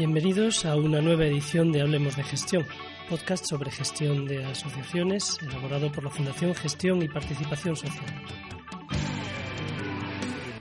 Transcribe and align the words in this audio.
Bienvenidos 0.00 0.64
a 0.64 0.76
una 0.76 1.02
nueva 1.02 1.26
edición 1.26 1.72
de 1.72 1.82
Hablemos 1.82 2.16
de 2.16 2.22
Gestión, 2.22 2.64
podcast 3.10 3.44
sobre 3.44 3.70
gestión 3.70 4.24
de 4.24 4.42
asociaciones 4.46 5.36
elaborado 5.42 5.92
por 5.92 6.02
la 6.02 6.08
Fundación 6.08 6.54
Gestión 6.54 7.02
y 7.02 7.08
Participación 7.08 7.76
Social. 7.76 8.06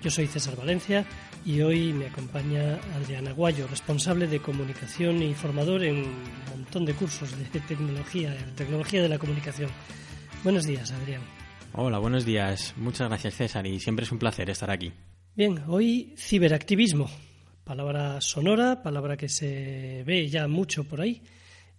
Yo 0.02 0.12
soy 0.12 0.28
César 0.28 0.58
Valencia 0.58 1.06
y 1.46 1.62
hoy 1.62 1.94
me 1.94 2.08
acompaña 2.08 2.82
Adrián 2.98 3.30
Aguayo, 3.30 3.66
responsable 3.70 4.28
de 4.28 4.42
comunicación 4.42 5.24
y 5.24 5.34
formador 5.34 5.86
en 5.86 6.00
un 6.00 6.24
montón 6.50 6.84
de 6.84 6.94
cursos 6.94 7.32
de 7.38 7.62
tecnología, 7.62 8.36
tecnología 8.58 9.02
de 9.02 9.08
la 9.08 9.20
comunicación. 9.20 9.70
Buenos 10.44 10.66
días, 10.66 10.92
Adrián. 10.92 11.22
Hola, 11.72 12.00
buenos 12.00 12.26
días. 12.26 12.74
Muchas 12.76 13.08
gracias, 13.08 13.36
César, 13.36 13.66
y 13.66 13.80
siempre 13.80 14.04
es 14.04 14.12
un 14.12 14.20
placer 14.20 14.50
estar 14.50 14.70
aquí. 14.70 14.92
Bien, 15.34 15.64
hoy 15.70 16.14
ciberactivismo 16.18 17.10
palabra 17.70 18.20
sonora, 18.20 18.82
palabra 18.82 19.16
que 19.16 19.30
se 19.30 20.04
ve 20.04 20.28
ya 20.28 20.48
mucho 20.48 20.86
por 20.86 21.02
ahí. 21.02 21.22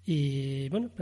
Y 0.07 0.69
bueno, 0.69 0.93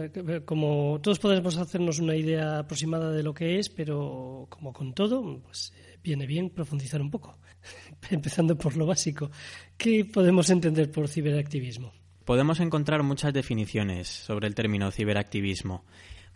como 0.46 0.98
todos 1.02 1.18
podemos 1.18 1.58
hacernos 1.58 1.98
una 1.98 2.16
idea 2.16 2.60
aproximada 2.60 3.12
de 3.12 3.22
lo 3.22 3.34
que 3.34 3.58
es, 3.58 3.68
pero 3.68 4.46
como 4.48 4.72
con 4.72 4.94
todo, 4.94 5.40
pues 5.40 5.74
eh, 5.76 5.98
viene 6.02 6.26
bien 6.26 6.48
profundizar 6.48 7.02
un 7.02 7.10
poco. 7.10 7.36
Empezando 8.10 8.56
por 8.56 8.78
lo 8.78 8.86
básico. 8.86 9.30
¿Qué 9.76 10.06
podemos 10.06 10.48
entender 10.48 10.90
por 10.90 11.06
ciberactivismo? 11.06 11.92
Podemos 12.24 12.58
encontrar 12.58 13.02
muchas 13.02 13.34
definiciones 13.34 14.08
sobre 14.08 14.46
el 14.46 14.54
término 14.54 14.90
ciberactivismo. 14.90 15.84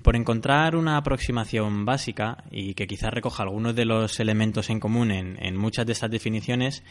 Por 0.02 0.14
encontrar 0.14 0.76
una 0.76 0.98
aproximación 0.98 1.86
básica 1.86 2.44
y 2.50 2.74
que 2.74 2.86
quizás 2.86 3.14
recoja 3.14 3.44
algunos 3.44 3.74
de 3.74 3.86
los 3.86 4.20
elementos 4.20 4.68
en 4.68 4.78
común 4.78 5.10
en, 5.10 5.42
en 5.42 5.56
muchas 5.56 5.86
de 5.86 5.92
estas 5.92 6.10
definiciones, 6.10 6.82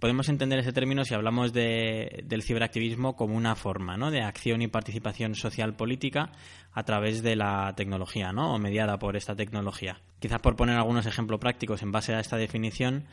podemos 0.00 0.28
entender 0.28 0.58
ese 0.58 0.72
término 0.72 1.04
si 1.04 1.14
hablamos 1.14 1.52
de, 1.52 2.24
del 2.24 2.42
ciberactivismo 2.42 3.16
como 3.16 3.36
una 3.36 3.54
forma 3.54 4.10
de 4.10 4.22
acción 4.22 4.62
y 4.62 4.68
participación 4.68 5.34
social 5.34 5.74
política 5.74 6.32
a 6.72 6.82
través 6.84 7.22
de 7.22 7.36
la 7.36 7.74
tecnología 7.76 8.32
¿no? 8.32 8.54
o 8.54 8.58
mediada 8.58 8.98
por 8.98 9.16
esta 9.16 9.36
tecnología. 9.36 10.00
Quizás 10.18 10.40
por 10.40 10.56
poner 10.56 10.76
algunos 10.76 11.06
ejemplos 11.06 11.40
prácticos 11.40 11.82
en 11.82 11.92
base 11.92 12.14
a 12.14 12.20
esta 12.20 12.36
definición, 12.36 13.04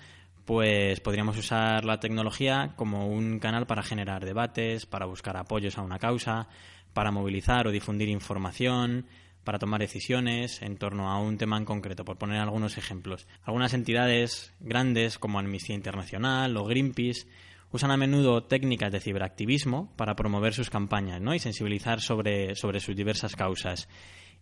pues 0.45 1.01
podríamos 1.01 1.37
usar 1.37 1.83
la 1.83 1.99
tecnología 1.99 2.73
como 2.77 3.07
un 3.07 3.39
canal 3.39 3.67
para 3.67 3.83
generar 3.83 4.23
debates, 4.23 4.85
para 4.85 5.05
buscar 5.05 5.35
apoyos 5.35 5.77
a 5.77 5.81
una 5.81 5.99
causa, 5.99 6.47
para 6.93 7.11
movilizar 7.11 7.67
o 7.67 7.71
difundir 7.71 8.07
información, 8.07 9.05
para 9.47 9.59
tomar 9.59 9.79
decisiones 9.79 10.61
en 10.61 10.75
torno 10.75 11.09
a 11.09 11.21
un 11.21 11.37
tema 11.37 11.57
en 11.57 11.63
concreto, 11.63 12.03
por 12.03 12.17
poner 12.17 12.41
algunos 12.41 12.77
ejemplos. 12.77 13.29
Algunas 13.45 13.73
entidades 13.73 14.51
grandes 14.59 15.17
como 15.17 15.39
Amnistía 15.39 15.73
Internacional 15.73 16.57
o 16.57 16.65
Greenpeace 16.65 17.27
usan 17.71 17.91
a 17.91 17.95
menudo 17.95 18.43
técnicas 18.43 18.91
de 18.91 18.99
ciberactivismo 18.99 19.95
para 19.95 20.17
promover 20.17 20.53
sus 20.53 20.69
campañas 20.69 21.21
¿no? 21.21 21.33
y 21.33 21.39
sensibilizar 21.39 22.01
sobre, 22.01 22.55
sobre 22.55 22.81
sus 22.81 22.93
diversas 22.93 23.37
causas. 23.37 23.87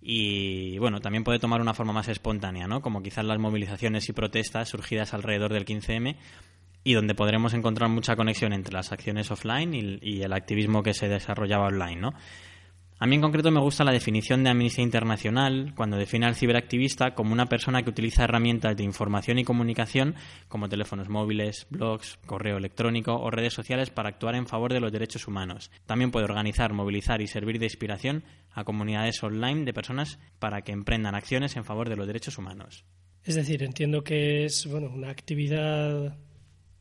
Y 0.01 0.79
bueno, 0.79 1.01
también 1.01 1.23
puede 1.23 1.37
tomar 1.37 1.61
una 1.61 1.75
forma 1.75 1.93
más 1.93 2.07
espontánea, 2.07 2.65
¿no? 2.65 2.81
como 2.81 3.03
quizás 3.03 3.25
las 3.25 3.37
movilizaciones 3.37 4.09
y 4.09 4.13
protestas 4.13 4.69
surgidas 4.69 5.13
alrededor 5.13 5.53
del 5.53 5.65
15M 5.65 6.15
y 6.83 6.93
donde 6.95 7.13
podremos 7.13 7.53
encontrar 7.53 7.91
mucha 7.91 8.15
conexión 8.15 8.53
entre 8.53 8.73
las 8.73 8.91
acciones 8.91 9.29
offline 9.29 9.75
y, 9.75 9.99
y 10.01 10.23
el 10.23 10.33
activismo 10.33 10.81
que 10.81 10.95
se 10.95 11.07
desarrollaba 11.07 11.67
online. 11.67 12.01
¿no? 12.01 12.15
A 13.05 13.07
mí 13.07 13.17
en 13.17 13.21
concreto 13.21 13.51
me 13.51 13.59
gusta 13.59 13.83
la 13.83 13.91
definición 13.91 14.43
de 14.43 14.49
Amnistía 14.49 14.83
Internacional 14.83 15.73
cuando 15.75 15.95
define 15.95 16.25
al 16.25 16.33
ciberactivista 16.33 17.13
como 17.13 17.33
una 17.33 17.45
persona 17.45 17.83
que 17.83 17.91
utiliza 17.91 18.23
herramientas 18.23 18.75
de 18.75 18.83
información 18.83 19.37
y 19.37 19.43
comunicación 19.43 20.15
como 20.47 20.69
teléfonos 20.69 21.07
móviles, 21.07 21.67
blogs, 21.69 22.17
correo 22.25 22.57
electrónico 22.57 23.13
o 23.13 23.29
redes 23.29 23.53
sociales 23.53 23.91
para 23.91 24.09
actuar 24.09 24.33
en 24.33 24.47
favor 24.47 24.73
de 24.73 24.79
los 24.79 24.91
derechos 24.91 25.27
humanos. 25.27 25.69
También 25.85 26.09
puede 26.09 26.25
organizar, 26.25 26.73
movilizar 26.73 27.21
y 27.21 27.27
servir 27.27 27.59
de 27.59 27.67
inspiración 27.67 28.23
a 28.51 28.63
comunidades 28.63 29.21
online 29.21 29.65
de 29.65 29.73
personas 29.73 30.17
para 30.39 30.63
que 30.63 30.71
emprendan 30.71 31.13
acciones 31.13 31.55
en 31.57 31.63
favor 31.63 31.89
de 31.89 31.97
los 31.97 32.07
derechos 32.07 32.39
humanos. 32.39 32.85
Es 33.23 33.35
decir, 33.35 33.61
entiendo 33.61 34.03
que 34.03 34.45
es 34.45 34.65
bueno, 34.65 34.89
una 34.91 35.11
actividad 35.11 36.17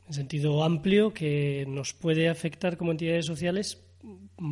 en 0.07 0.13
sentido 0.13 0.63
amplio 0.63 1.13
que 1.13 1.65
nos 1.67 1.93
puede 1.93 2.29
afectar 2.29 2.77
como 2.77 2.89
entidades 2.89 3.27
sociales 3.27 3.85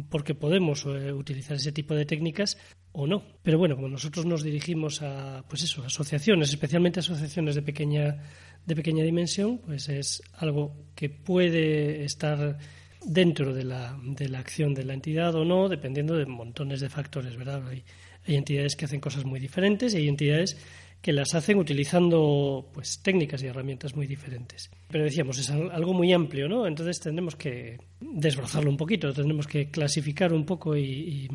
porque 0.10 0.36
podemos 0.36 0.86
eh, 0.86 1.12
utilizar 1.12 1.58
ese 1.58 1.72
tipo 1.72 1.94
de 1.96 2.06
técnicas 2.06 2.58
o 2.92 3.08
no. 3.08 3.24
Pero 3.44 3.58
bueno, 3.58 3.76
como 3.76 3.88
nosotros 3.88 4.26
nos 4.26 4.44
dirigimos 4.44 5.02
a 5.02 5.44
pues 5.48 5.64
eso, 5.64 5.84
asociaciones, 5.84 6.50
especialmente 6.50 7.00
asociaciones 7.00 7.56
de 7.56 7.62
pequeña 7.62 8.18
de 8.66 8.76
pequeña 8.76 9.04
dimensión, 9.04 9.60
pues 9.60 9.90
es 9.90 10.22
algo 10.34 10.88
que 10.96 11.10
puede 11.10 12.06
estar 12.06 12.58
dentro 13.06 13.54
de 13.54 13.66
la, 13.66 14.00
de 14.02 14.30
la 14.30 14.40
acción 14.40 14.74
de 14.74 14.86
la 14.86 14.94
entidad 14.94 15.36
o 15.36 15.44
no, 15.44 15.68
dependiendo 15.68 16.16
de 16.16 16.26
montones 16.26 16.80
de 16.80 16.90
factores, 16.90 17.36
¿verdad? 17.36 17.68
Hay, 17.68 17.84
hay 18.26 18.36
entidades 18.36 18.78
que 18.78 18.86
hacen 18.86 19.02
cosas 19.02 19.26
muy 19.26 19.40
diferentes 19.40 19.94
y 19.94 19.98
hay 19.98 20.08
entidades 20.08 20.58
que 21.04 21.12
las 21.12 21.36
hacen 21.36 21.58
utilizando 21.58 22.66
pues 22.74 23.00
técnicas 23.00 23.44
y 23.44 23.48
herramientas 23.48 23.94
muy 23.94 24.08
diferentes. 24.08 24.72
Pero 24.90 25.04
decíamos, 25.04 25.38
es 25.38 25.50
algo 25.50 25.94
muy 25.94 26.14
amplio, 26.14 26.48
¿no? 26.48 26.66
Entonces 26.66 27.02
tendremos 27.02 27.36
que 27.36 27.78
desbrozarlo 28.00 28.70
un 28.70 28.78
poquito, 28.78 29.12
tendremos 29.12 29.46
que 29.46 29.70
clasificar 29.70 30.32
un 30.32 30.46
poco 30.46 30.78
y, 30.78 31.30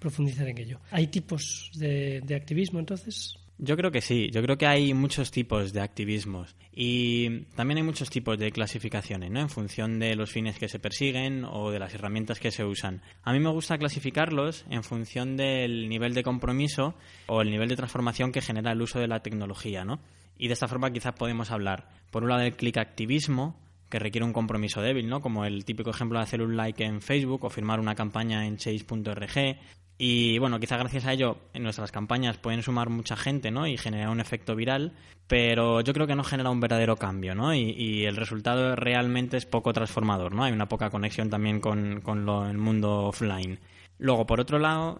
profundizar 0.00 0.48
en 0.48 0.58
ello. 0.58 0.80
¿Hay 0.90 1.06
tipos 1.06 1.70
de, 1.74 2.20
de 2.20 2.34
activismo 2.34 2.80
entonces? 2.80 3.38
Yo 3.64 3.76
creo 3.76 3.92
que 3.92 4.00
sí, 4.00 4.28
yo 4.32 4.42
creo 4.42 4.58
que 4.58 4.66
hay 4.66 4.92
muchos 4.92 5.30
tipos 5.30 5.72
de 5.72 5.82
activismos 5.82 6.56
y 6.72 7.42
también 7.54 7.78
hay 7.78 7.84
muchos 7.84 8.10
tipos 8.10 8.36
de 8.36 8.50
clasificaciones, 8.50 9.30
¿no? 9.30 9.38
En 9.38 9.48
función 9.48 10.00
de 10.00 10.16
los 10.16 10.32
fines 10.32 10.58
que 10.58 10.66
se 10.66 10.80
persiguen 10.80 11.44
o 11.44 11.70
de 11.70 11.78
las 11.78 11.94
herramientas 11.94 12.40
que 12.40 12.50
se 12.50 12.64
usan. 12.64 13.02
A 13.22 13.32
mí 13.32 13.38
me 13.38 13.50
gusta 13.50 13.78
clasificarlos 13.78 14.64
en 14.68 14.82
función 14.82 15.36
del 15.36 15.88
nivel 15.88 16.12
de 16.12 16.24
compromiso 16.24 16.96
o 17.28 17.40
el 17.40 17.52
nivel 17.52 17.68
de 17.68 17.76
transformación 17.76 18.32
que 18.32 18.40
genera 18.40 18.72
el 18.72 18.82
uso 18.82 18.98
de 18.98 19.06
la 19.06 19.22
tecnología, 19.22 19.84
¿no? 19.84 20.00
Y 20.36 20.48
de 20.48 20.54
esta 20.54 20.66
forma 20.66 20.92
quizás 20.92 21.14
podemos 21.14 21.52
hablar, 21.52 21.88
por 22.10 22.24
un 22.24 22.30
lado, 22.30 22.40
del 22.40 22.56
click 22.56 22.78
activismo, 22.78 23.60
que 23.88 24.00
requiere 24.00 24.24
un 24.24 24.32
compromiso 24.32 24.82
débil, 24.82 25.08
¿no? 25.08 25.20
Como 25.20 25.44
el 25.44 25.64
típico 25.64 25.90
ejemplo 25.90 26.18
de 26.18 26.24
hacer 26.24 26.42
un 26.42 26.56
like 26.56 26.82
en 26.82 27.00
Facebook 27.00 27.44
o 27.44 27.50
firmar 27.50 27.78
una 27.78 27.94
campaña 27.94 28.44
en 28.44 28.56
chase.org 28.56 29.56
y 30.04 30.36
bueno, 30.38 30.58
quizá 30.58 30.76
gracias 30.76 31.06
a 31.06 31.12
ello 31.12 31.36
en 31.54 31.62
nuestras 31.62 31.92
campañas 31.92 32.36
pueden 32.36 32.64
sumar 32.64 32.90
mucha 32.90 33.14
gente 33.14 33.52
¿no? 33.52 33.68
y 33.68 33.76
generar 33.76 34.08
un 34.08 34.18
efecto 34.18 34.56
viral, 34.56 34.94
pero 35.28 35.80
yo 35.80 35.92
creo 35.92 36.08
que 36.08 36.16
no 36.16 36.24
genera 36.24 36.50
un 36.50 36.58
verdadero 36.58 36.96
cambio 36.96 37.36
¿no? 37.36 37.54
y, 37.54 38.04
el 38.04 38.16
resultado 38.16 38.74
realmente 38.74 39.36
es 39.36 39.46
poco 39.46 39.72
transformador. 39.72 40.34
¿no? 40.34 40.42
Hay 40.42 40.52
una 40.52 40.66
poca 40.66 40.90
conexión 40.90 41.30
también 41.30 41.60
con, 41.60 42.00
con 42.00 42.26
lo, 42.26 42.48
el 42.50 42.58
mundo 42.58 43.04
offline. 43.04 43.60
Luego, 43.98 44.26
por 44.26 44.40
otro 44.40 44.58
lado, 44.58 44.98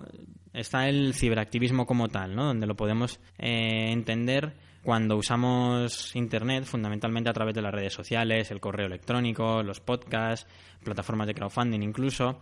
está 0.53 0.89
el 0.89 1.15
ciberactivismo 1.15 1.85
como 1.85 2.09
tal, 2.09 2.37
¿no? 2.37 2.45
donde 2.45 2.69
lo 2.69 2.77
podemos 2.77 3.19
eh, 3.39 3.91
entender 3.91 4.53
cuando 4.85 5.17
usamos 5.17 6.15
Internet 6.15 6.63
fundamentalmente 6.63 7.29
a 7.29 7.33
través 7.33 7.57
de 7.57 7.63
las 7.63 7.75
redes 7.75 7.93
sociales, 7.93 8.53
el 8.53 8.61
correo 8.61 8.87
electrónico, 8.87 9.65
los 9.65 9.81
podcasts, 9.81 10.47
plataformas 10.85 11.27
de 11.27 11.35
crowdfunding 11.35 11.83
incluso 11.83 12.39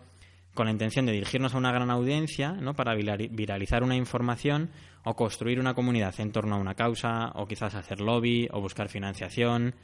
con 0.55 0.67
la 0.67 0.73
intención 0.73 1.06
de 1.06 1.12
dirigirnos 1.12 1.55
a 1.55 1.58
una 1.58 1.73
gran 1.73 1.91
audiencia 1.91 2.52
¿no? 2.52 2.75
para 2.75 2.94
viralizar 2.94 3.82
una 3.82 3.97
información 3.97 4.70
o 5.05 5.14
construir 5.14 5.61
una 5.61 5.75
comunidad 5.75 6.19
en 6.19 6.32
torno 6.32 6.56
a 6.56 6.58
una 6.58 6.75
causa 6.75 7.32
o 7.35 7.47
quizás 7.47 7.75
hacer 7.75 8.00
lobby 8.00 8.49
o 8.52 8.61
buscar 8.61 8.88
financiación. 8.88 9.75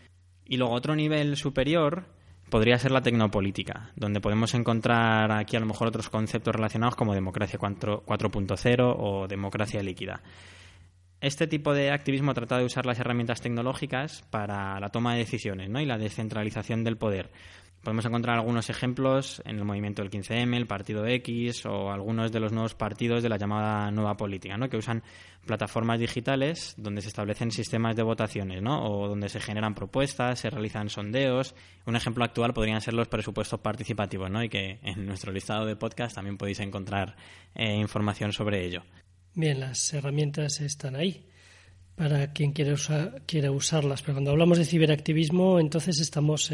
Y 0.44 0.56
luego 0.56 0.74
otro 0.74 0.94
nivel 0.94 1.36
superior 1.36 2.06
podría 2.50 2.78
ser 2.78 2.92
la 2.92 3.02
tecnopolítica, 3.02 3.90
donde 3.96 4.20
podemos 4.20 4.54
encontrar 4.54 5.32
aquí 5.32 5.56
a 5.56 5.60
lo 5.60 5.66
mejor 5.66 5.88
otros 5.88 6.10
conceptos 6.10 6.54
relacionados 6.54 6.96
como 6.96 7.14
democracia 7.14 7.58
4.0 7.58 8.96
o 8.98 9.26
democracia 9.26 9.82
líquida. 9.82 10.22
Este 11.20 11.46
tipo 11.46 11.72
de 11.72 11.90
activismo 11.90 12.34
trata 12.34 12.58
de 12.58 12.64
usar 12.64 12.84
las 12.84 13.00
herramientas 13.00 13.40
tecnológicas 13.40 14.22
para 14.30 14.78
la 14.78 14.90
toma 14.90 15.14
de 15.14 15.20
decisiones 15.20 15.70
¿no? 15.70 15.80
y 15.80 15.86
la 15.86 15.98
descentralización 15.98 16.84
del 16.84 16.98
poder. 16.98 17.30
Podemos 17.86 18.04
encontrar 18.04 18.36
algunos 18.36 18.68
ejemplos 18.68 19.40
en 19.44 19.58
el 19.58 19.64
movimiento 19.64 20.02
del 20.02 20.10
15M, 20.10 20.56
el 20.56 20.66
Partido 20.66 21.06
X 21.06 21.66
o 21.66 21.92
algunos 21.92 22.32
de 22.32 22.40
los 22.40 22.50
nuevos 22.50 22.74
partidos 22.74 23.22
de 23.22 23.28
la 23.28 23.36
llamada 23.36 23.92
nueva 23.92 24.16
política, 24.16 24.56
¿no? 24.56 24.68
que 24.68 24.76
usan 24.76 25.04
plataformas 25.46 26.00
digitales 26.00 26.74
donde 26.76 27.00
se 27.00 27.06
establecen 27.06 27.52
sistemas 27.52 27.94
de 27.94 28.02
votaciones 28.02 28.60
¿no? 28.60 28.84
o 28.84 29.06
donde 29.06 29.28
se 29.28 29.38
generan 29.38 29.76
propuestas, 29.76 30.40
se 30.40 30.50
realizan 30.50 30.88
sondeos. 30.88 31.54
Un 31.86 31.94
ejemplo 31.94 32.24
actual 32.24 32.52
podrían 32.52 32.80
ser 32.80 32.94
los 32.94 33.06
presupuestos 33.06 33.60
participativos 33.60 34.32
¿no? 34.32 34.42
y 34.42 34.48
que 34.48 34.80
en 34.82 35.06
nuestro 35.06 35.30
listado 35.30 35.64
de 35.64 35.76
podcast 35.76 36.16
también 36.16 36.38
podéis 36.38 36.58
encontrar 36.58 37.14
eh, 37.54 37.72
información 37.76 38.32
sobre 38.32 38.66
ello. 38.66 38.82
Bien, 39.36 39.60
las 39.60 39.94
herramientas 39.94 40.60
están 40.60 40.96
ahí 40.96 41.24
para 41.94 42.32
quien 42.32 42.50
quiera, 42.50 42.74
quiera 43.26 43.52
usarlas, 43.52 44.02
pero 44.02 44.14
cuando 44.14 44.32
hablamos 44.32 44.58
de 44.58 44.64
ciberactivismo 44.64 45.60
entonces 45.60 46.00
estamos... 46.00 46.50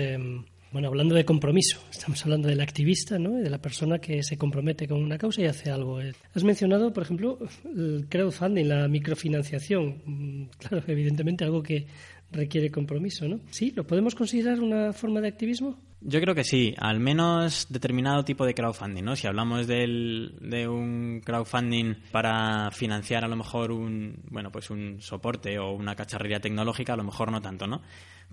Bueno, 0.72 0.88
hablando 0.88 1.14
de 1.14 1.26
compromiso, 1.26 1.82
estamos 1.90 2.24
hablando 2.24 2.48
del 2.48 2.62
activista, 2.62 3.18
¿no? 3.18 3.32
de 3.32 3.50
la 3.50 3.58
persona 3.58 3.98
que 3.98 4.22
se 4.22 4.38
compromete 4.38 4.88
con 4.88 5.02
una 5.02 5.18
causa 5.18 5.42
y 5.42 5.44
hace 5.44 5.70
algo. 5.70 5.98
Has 6.34 6.44
mencionado, 6.44 6.94
por 6.94 7.02
ejemplo, 7.02 7.38
el 7.76 8.06
crowdfunding, 8.08 8.64
la 8.64 8.88
microfinanciación. 8.88 10.00
Mm, 10.06 10.44
claro, 10.58 10.82
evidentemente 10.86 11.44
algo 11.44 11.62
que 11.62 11.86
requiere 12.32 12.70
compromiso, 12.70 13.28
¿no? 13.28 13.40
Sí, 13.50 13.72
¿lo 13.76 13.86
podemos 13.86 14.14
considerar 14.14 14.60
una 14.60 14.92
forma 14.92 15.20
de 15.20 15.28
activismo? 15.28 15.78
Yo 16.04 16.20
creo 16.20 16.34
que 16.34 16.42
sí, 16.42 16.74
al 16.78 16.98
menos 16.98 17.66
determinado 17.68 18.24
tipo 18.24 18.44
de 18.44 18.54
crowdfunding, 18.54 19.04
¿no? 19.04 19.14
Si 19.14 19.28
hablamos 19.28 19.68
del, 19.68 20.34
de 20.40 20.66
un 20.66 21.20
crowdfunding 21.24 21.94
para 22.10 22.72
financiar 22.72 23.24
a 23.24 23.28
lo 23.28 23.36
mejor 23.36 23.70
un, 23.70 24.16
bueno, 24.28 24.50
pues 24.50 24.70
un 24.70 25.00
soporte 25.00 25.60
o 25.60 25.70
una 25.70 25.94
cacharrería 25.94 26.40
tecnológica, 26.40 26.94
a 26.94 26.96
lo 26.96 27.04
mejor 27.04 27.30
no 27.30 27.40
tanto, 27.40 27.68
¿no? 27.68 27.82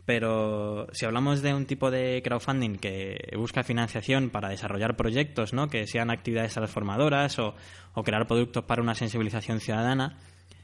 Pero 0.05 0.87
si 0.93 1.05
hablamos 1.05 1.43
de 1.43 1.53
un 1.53 1.67
tipo 1.67 1.91
de 1.91 2.21
crowdfunding 2.23 2.77
que 2.77 3.17
busca 3.37 3.61
financiación 3.63 4.31
para 4.31 4.49
desarrollar 4.49 4.95
proyectos, 4.95 5.53
¿no? 5.53 5.67
Que 5.67 5.85
sean 5.85 6.09
actividades 6.09 6.53
transformadoras 6.53 7.37
o, 7.37 7.53
o 7.93 8.03
crear 8.03 8.25
productos 8.25 8.63
para 8.63 8.81
una 8.81 8.95
sensibilización 8.95 9.59
ciudadana, 9.59 10.17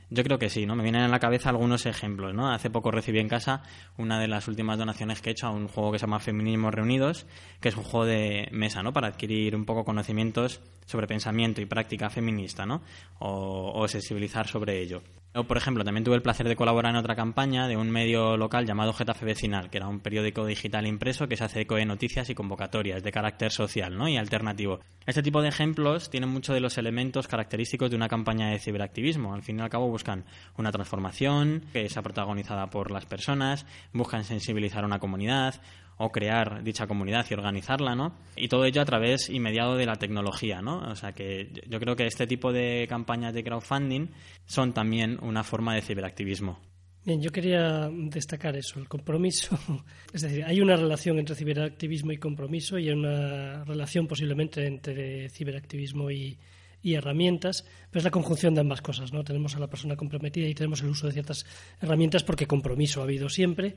yo 0.09 0.23
creo 0.23 0.39
que 0.39 0.49
sí, 0.49 0.65
¿no? 0.65 0.75
Me 0.75 0.83
vienen 0.83 1.01
a 1.01 1.07
la 1.07 1.19
cabeza 1.19 1.49
algunos 1.49 1.85
ejemplos, 1.85 2.33
¿no? 2.33 2.51
Hace 2.51 2.69
poco 2.69 2.91
recibí 2.91 3.19
en 3.19 3.27
casa 3.27 3.63
una 3.97 4.19
de 4.19 4.27
las 4.27 4.47
últimas 4.47 4.77
donaciones 4.77 5.21
que 5.21 5.29
he 5.29 5.31
hecho 5.31 5.47
a 5.47 5.51
un 5.51 5.67
juego 5.67 5.91
que 5.91 5.99
se 5.99 6.05
llama 6.05 6.19
Feminismo 6.19 6.71
Reunidos, 6.71 7.25
que 7.59 7.69
es 7.69 7.77
un 7.77 7.83
juego 7.83 8.05
de 8.05 8.47
mesa, 8.51 8.83
¿no? 8.83 8.93
Para 8.93 9.07
adquirir 9.07 9.55
un 9.55 9.65
poco 9.65 9.83
conocimientos 9.83 10.61
sobre 10.85 11.07
pensamiento 11.07 11.61
y 11.61 11.65
práctica 11.65 12.09
feminista, 12.09 12.65
¿no? 12.65 12.81
o 13.19 13.87
sensibilizar 13.87 14.47
sobre 14.47 14.79
ello. 14.81 15.01
O, 15.37 15.43
por 15.43 15.57
ejemplo, 15.57 15.83
también 15.83 16.05
tuve 16.05 16.15
el 16.15 16.21
placer 16.21 16.47
de 16.47 16.55
colaborar 16.55 16.91
en 16.91 16.95
otra 16.95 17.13
campaña 17.13 17.67
de 17.67 17.75
un 17.75 17.91
medio 17.91 18.37
local 18.37 18.65
llamado 18.65 18.93
Getafe 18.93 19.25
Vecinal, 19.25 19.69
que 19.69 19.79
era 19.79 19.89
un 19.89 19.99
periódico 19.99 20.45
digital 20.45 20.87
impreso 20.87 21.27
que 21.27 21.35
se 21.35 21.43
hace 21.43 21.59
eco 21.59 21.75
de 21.75 21.85
noticias 21.85 22.29
y 22.29 22.35
convocatorias 22.35 23.03
de 23.03 23.11
carácter 23.11 23.51
social 23.51 23.97
¿no? 23.97 24.07
y 24.07 24.15
alternativo. 24.15 24.79
Este 25.05 25.21
tipo 25.21 25.41
de 25.41 25.49
ejemplos 25.49 26.09
tienen 26.09 26.29
muchos 26.29 26.55
de 26.55 26.61
los 26.61 26.77
elementos 26.77 27.27
característicos 27.27 27.89
de 27.89 27.97
una 27.97 28.07
campaña 28.07 28.49
de 28.49 28.59
ciberactivismo. 28.59 29.33
Al 29.33 29.43
fin 29.43 29.59
y 29.59 29.61
al 29.61 29.69
cabo 29.69 29.89
buscan 29.89 30.23
una 30.57 30.71
transformación 30.71 31.63
que 31.73 31.89
sea 31.89 32.01
protagonizada 32.01 32.69
por 32.69 32.89
las 32.89 33.05
personas, 33.05 33.65
buscan 33.91 34.23
sensibilizar 34.23 34.85
a 34.85 34.87
una 34.87 34.99
comunidad, 34.99 35.55
o 35.97 36.11
crear 36.11 36.63
dicha 36.63 36.87
comunidad 36.87 37.25
y 37.29 37.33
organizarla, 37.33 37.95
¿no? 37.95 38.15
Y 38.35 38.47
todo 38.47 38.65
ello 38.65 38.81
a 38.81 38.85
través 38.85 39.29
y 39.29 39.39
mediado 39.39 39.75
de 39.75 39.85
la 39.85 39.95
tecnología, 39.95 40.61
¿no? 40.61 40.79
O 40.89 40.95
sea 40.95 41.13
que 41.13 41.51
yo 41.67 41.79
creo 41.79 41.95
que 41.95 42.05
este 42.05 42.27
tipo 42.27 42.51
de 42.51 42.85
campañas 42.89 43.33
de 43.33 43.43
crowdfunding 43.43 44.07
son 44.45 44.73
también 44.73 45.17
una 45.21 45.43
forma 45.43 45.73
de 45.75 45.81
ciberactivismo. 45.81 46.59
Bien, 47.05 47.21
yo 47.21 47.31
quería 47.31 47.87
destacar 47.91 48.55
eso, 48.57 48.79
el 48.79 48.87
compromiso. 48.87 49.57
Es 50.13 50.21
decir, 50.21 50.43
hay 50.43 50.59
una 50.59 50.75
relación 50.75 51.19
entre 51.19 51.35
ciberactivismo 51.35 52.11
y 52.11 52.17
compromiso 52.17 52.79
y 52.79 52.87
hay 52.87 52.95
una 52.95 53.63
relación 53.63 54.07
posiblemente 54.07 54.65
entre 54.65 55.29
ciberactivismo 55.29 56.09
y, 56.09 56.39
y 56.81 56.93
herramientas, 56.93 57.65
pero 57.91 57.99
es 57.99 58.05
la 58.05 58.11
conjunción 58.11 58.55
de 58.55 58.61
ambas 58.61 58.81
cosas, 58.81 59.13
¿no? 59.13 59.23
Tenemos 59.23 59.55
a 59.55 59.59
la 59.59 59.67
persona 59.67 59.95
comprometida 59.95 60.47
y 60.47 60.55
tenemos 60.55 60.81
el 60.81 60.89
uso 60.89 61.07
de 61.07 61.13
ciertas 61.13 61.45
herramientas 61.79 62.23
porque 62.23 62.47
compromiso 62.47 63.01
ha 63.01 63.03
habido 63.03 63.29
siempre 63.29 63.75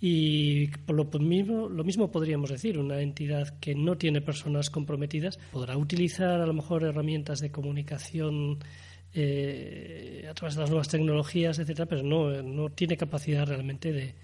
y 0.00 0.68
por 0.68 0.96
lo 0.96 1.04
mismo, 1.20 1.68
lo 1.68 1.84
mismo 1.84 2.10
podríamos 2.10 2.50
decir, 2.50 2.78
una 2.78 3.00
entidad 3.00 3.58
que 3.60 3.74
no 3.74 3.96
tiene 3.98 4.22
personas 4.22 4.70
comprometidas 4.70 5.38
podrá 5.52 5.76
utilizar 5.76 6.40
a 6.40 6.46
lo 6.46 6.54
mejor 6.54 6.84
herramientas 6.84 7.40
de 7.40 7.50
comunicación 7.50 8.58
eh, 9.12 10.26
a 10.28 10.32
través 10.34 10.54
de 10.54 10.62
las 10.62 10.70
nuevas 10.70 10.88
tecnologías, 10.88 11.58
etcétera, 11.58 11.86
pero 11.86 12.02
no, 12.02 12.42
no 12.42 12.70
tiene 12.70 12.96
capacidad 12.96 13.46
realmente 13.46 13.92
de, 13.92 14.14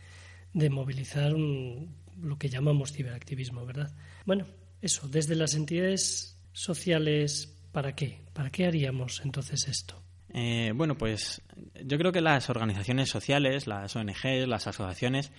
de 0.55 0.71
movilizar 0.71 1.33
lo 1.33 2.39
que 2.39 2.49
llamamos 2.49 2.93
ciberactivismo, 2.93 3.67
¿verdad? 3.67 3.95
Bueno, 4.25 4.47
eso, 4.81 5.09
desde 5.09 5.35
las 5.35 5.55
entidades 5.55 6.41
sociales, 6.53 7.55
¿para 7.73 7.95
qué? 7.95 8.23
¿Para 8.33 8.51
qué 8.51 8.65
haríamos 8.65 9.21
entonces 9.25 9.69
esto? 9.69 10.03
Eh, 10.33 10.73
bueno, 10.75 10.97
pues 10.97 11.43
yo 11.85 11.99
creo 11.99 12.13
que 12.13 12.21
las 12.21 12.49
organizaciones 12.49 13.11
sociales, 13.11 13.67
las 13.67 13.95
ONGs, 13.95 14.47
las 14.47 14.67
asociaciones, 14.67 15.33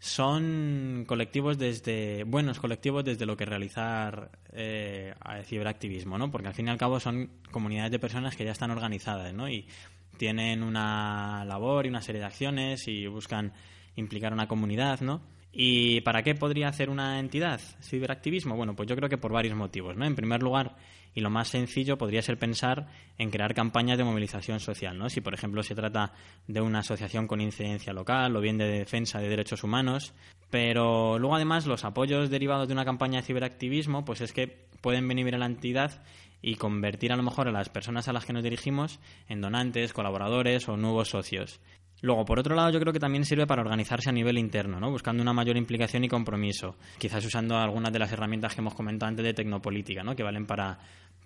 son 0.00 1.04
colectivos 1.06 1.58
desde 1.58 2.24
buenos 2.24 2.58
colectivos 2.58 3.04
desde 3.04 3.26
lo 3.26 3.36
que 3.36 3.44
realizar 3.44 4.30
eh, 4.50 5.14
ciberactivismo, 5.44 6.16
¿no? 6.16 6.30
Porque 6.30 6.48
al 6.48 6.54
fin 6.54 6.68
y 6.68 6.70
al 6.70 6.78
cabo 6.78 6.98
son 6.98 7.30
comunidades 7.50 7.92
de 7.92 7.98
personas 7.98 8.34
que 8.34 8.46
ya 8.46 8.52
están 8.52 8.70
organizadas, 8.70 9.34
¿no? 9.34 9.48
Y 9.48 9.68
tienen 10.16 10.62
una 10.62 11.44
labor 11.44 11.84
y 11.84 11.90
una 11.90 12.00
serie 12.00 12.20
de 12.20 12.26
acciones 12.26 12.88
y 12.88 13.06
buscan 13.08 13.52
implicar 13.94 14.32
una 14.32 14.48
comunidad, 14.48 15.00
¿no? 15.02 15.20
¿Y 15.52 16.00
para 16.02 16.22
qué 16.22 16.34
podría 16.34 16.68
hacer 16.68 16.90
una 16.90 17.18
entidad 17.18 17.60
ciberactivismo? 17.82 18.56
Bueno, 18.56 18.76
pues 18.76 18.88
yo 18.88 18.96
creo 18.96 19.08
que 19.08 19.18
por 19.18 19.32
varios 19.32 19.56
motivos, 19.56 19.96
¿no? 19.96 20.04
En 20.04 20.14
primer 20.14 20.42
lugar, 20.42 20.76
y 21.14 21.20
lo 21.20 21.30
más 21.30 21.48
sencillo 21.48 21.98
podría 21.98 22.22
ser 22.22 22.38
pensar 22.38 22.86
en 23.18 23.30
crear 23.30 23.54
campañas 23.54 23.98
de 23.98 24.04
movilización 24.04 24.60
social, 24.60 24.96
¿no? 24.96 25.10
Si, 25.10 25.20
por 25.20 25.34
ejemplo, 25.34 25.62
se 25.62 25.74
trata 25.74 26.12
de 26.46 26.60
una 26.60 26.80
asociación 26.80 27.26
con 27.26 27.40
incidencia 27.40 27.92
local 27.92 28.36
o 28.36 28.40
bien 28.40 28.58
de 28.58 28.66
defensa 28.66 29.18
de 29.18 29.28
derechos 29.28 29.64
humanos, 29.64 30.14
pero 30.50 31.18
luego 31.18 31.34
además 31.34 31.66
los 31.66 31.84
apoyos 31.84 32.30
derivados 32.30 32.68
de 32.68 32.74
una 32.74 32.84
campaña 32.84 33.20
de 33.20 33.26
ciberactivismo, 33.26 34.04
pues 34.04 34.20
es 34.20 34.32
que 34.32 34.68
pueden 34.80 35.06
venir 35.08 35.34
a 35.34 35.38
la 35.38 35.46
entidad 35.46 36.02
y 36.42 36.54
convertir 36.54 37.12
a 37.12 37.16
lo 37.16 37.22
mejor 37.22 37.48
a 37.48 37.52
las 37.52 37.68
personas 37.68 38.08
a 38.08 38.12
las 38.12 38.24
que 38.24 38.32
nos 38.32 38.42
dirigimos 38.42 38.98
en 39.28 39.40
donantes, 39.40 39.92
colaboradores 39.92 40.68
o 40.68 40.76
nuevos 40.76 41.10
socios. 41.10 41.60
Luego, 42.02 42.24
por 42.24 42.38
otro 42.38 42.54
lado, 42.54 42.70
yo 42.70 42.80
creo 42.80 42.92
que 42.92 42.98
también 42.98 43.24
sirve 43.24 43.46
para 43.46 43.62
organizarse 43.62 44.08
a 44.08 44.12
nivel 44.12 44.38
interno, 44.38 44.80
¿no? 44.80 44.90
buscando 44.90 45.22
una 45.22 45.32
mayor 45.32 45.56
implicación 45.56 46.04
y 46.04 46.08
compromiso, 46.08 46.76
quizás 46.98 47.24
usando 47.24 47.56
algunas 47.58 47.92
de 47.92 47.98
las 47.98 48.12
herramientas 48.12 48.54
que 48.54 48.60
hemos 48.60 48.74
comentado 48.74 49.08
antes 49.08 49.24
de 49.24 49.34
tecnopolítica, 49.34 50.02
¿no? 50.02 50.16
que 50.16 50.22
valen 50.22 50.46
para, 50.46 50.78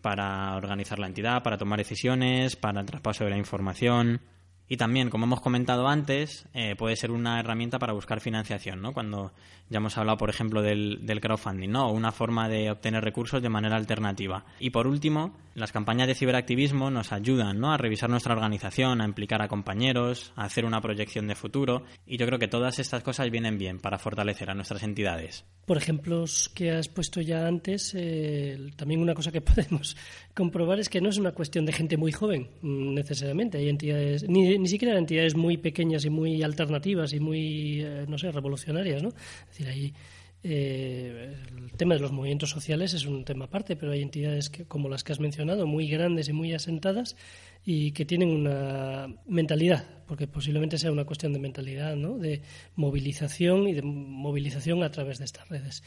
para 0.03 0.57
organizar 0.57 0.99
la 0.99 1.07
entidad, 1.07 1.43
para 1.43 1.57
tomar 1.57 1.79
decisiones, 1.79 2.57
para 2.57 2.81
el 2.81 2.87
traspaso 2.87 3.25
de 3.25 3.31
la 3.31 3.39
información. 3.39 4.21
Y 4.69 4.77
también, 4.77 5.11
como 5.11 5.27
hemos 5.27 5.41
comentado 5.41 5.89
antes, 5.89 6.47
eh, 6.55 6.75
puede 6.77 6.97
ser 6.97 7.11
una 7.11 7.39
herramienta 7.39 7.79
para 7.79 7.93
buscar 7.93 8.21
financiación, 8.21 8.81
¿no? 8.81 8.93
Cuando 8.93 9.33
ya 9.71 9.79
hemos 9.79 9.97
hablado, 9.97 10.19
por 10.19 10.31
ejemplo, 10.31 10.63
del, 10.63 11.21
crowdfunding, 11.21 11.71
¿no? 11.71 11.89
O 11.89 11.93
una 11.93 12.13
forma 12.13 12.49
de 12.49 12.71
obtener 12.71 13.03
recursos 13.03 13.43
de 13.43 13.49
manera 13.49 13.77
alternativa. 13.77 14.45
Y 14.59 14.71
por 14.71 14.87
último, 14.87 15.37
las 15.55 15.73
campañas 15.73 16.07
de 16.07 16.15
ciberactivismo 16.15 16.91
nos 16.91 17.13
ayudan, 17.13 17.61
¿no? 17.61 17.73
A 17.73 17.77
revisar 17.77 18.11
nuestra 18.11 18.35
organización, 18.35 19.01
a 19.01 19.05
implicar 19.05 19.43
a 19.43 19.49
compañeros, 19.49 20.33
a 20.37 20.45
hacer 20.45 20.65
una 20.65 20.81
proyección 20.81 21.29
de 21.29 21.35
futuro. 21.35 21.85
Y 22.07 22.19
yo 22.19 22.27
creo 22.27 22.39
que 22.39 22.49
todas 22.49 22.79
estas 22.79 23.03
cosas 23.03 23.31
vienen 23.31 23.59
bien 23.59 23.79
para 23.79 23.99
fortalecer 23.99 24.51
a 24.51 24.55
nuestras 24.55 24.83
entidades. 24.83 25.45
Por 25.67 25.79
ejemplos 25.79 26.51
que 26.55 26.71
has 26.73 26.89
puesto 26.89 27.23
ya 27.23 27.47
antes, 27.47 27.95
eh, 27.97 28.71
también 28.77 29.01
una 29.01 29.15
cosa 29.15 29.33
que 29.33 29.41
podemos 29.41 29.97
comprobar 30.35 30.79
es 30.79 30.89
que 30.89 31.01
no 31.01 31.09
es 31.09 31.17
una 31.17 31.33
cuestión 31.33 31.65
de 31.65 31.73
gente 31.73 31.97
muy 31.97 32.13
joven, 32.13 32.51
mm, 32.61 32.95
necesariamente. 32.95 33.59
Hay 33.59 33.69
entidades, 33.69 34.29
ni, 34.29 34.54
ni 34.59 34.69
siquiera 34.69 34.99
entidades 34.99 35.35
muy 35.35 35.57
pequeñas 35.57 36.05
y 36.05 36.11
muy 36.11 36.43
alternativas 36.43 37.13
y 37.13 37.21
muy, 37.21 37.81
eh, 37.83 38.05
no 38.09 38.19
sé, 38.19 38.31
revolucionarias, 38.33 39.03
¿no? 39.03 39.09
Es 39.09 39.59
decir, 39.59 39.69
hay, 39.69 39.95
eh, 40.43 41.35
el 41.57 41.73
tema 41.73 41.95
de 41.95 42.01
los 42.01 42.13
movimientos 42.13 42.51
sociales 42.51 42.93
es 42.93 43.07
un 43.07 43.25
tema 43.25 43.47
aparte, 43.47 43.77
pero 43.77 43.93
hay 43.93 44.03
entidades 44.03 44.51
que, 44.51 44.65
como 44.65 44.89
las 44.89 45.03
que 45.03 45.13
has 45.13 45.21
mencionado, 45.21 45.67
muy 45.67 45.89
grandes 45.89 46.29
y 46.29 46.33
muy 46.33 46.53
asentadas 46.53 47.17
y 47.65 47.93
que 47.93 48.05
tienen 48.05 48.29
una 48.29 49.09
mentalidad, 49.27 49.87
porque 50.07 50.27
posiblemente 50.27 50.77
sea 50.77 50.93
una 50.93 51.05
cuestión 51.05 51.33
de 51.33 51.39
mentalidad, 51.39 51.97
¿no? 51.97 52.19
de 52.19 52.43
movilización 52.77 53.69
y 53.69 53.73
de 53.73 53.83
movilización 53.83 54.83
a 54.83 54.91
través 54.91 55.19
de 55.19 55.25
estas 55.25 55.49
redes 55.49 55.83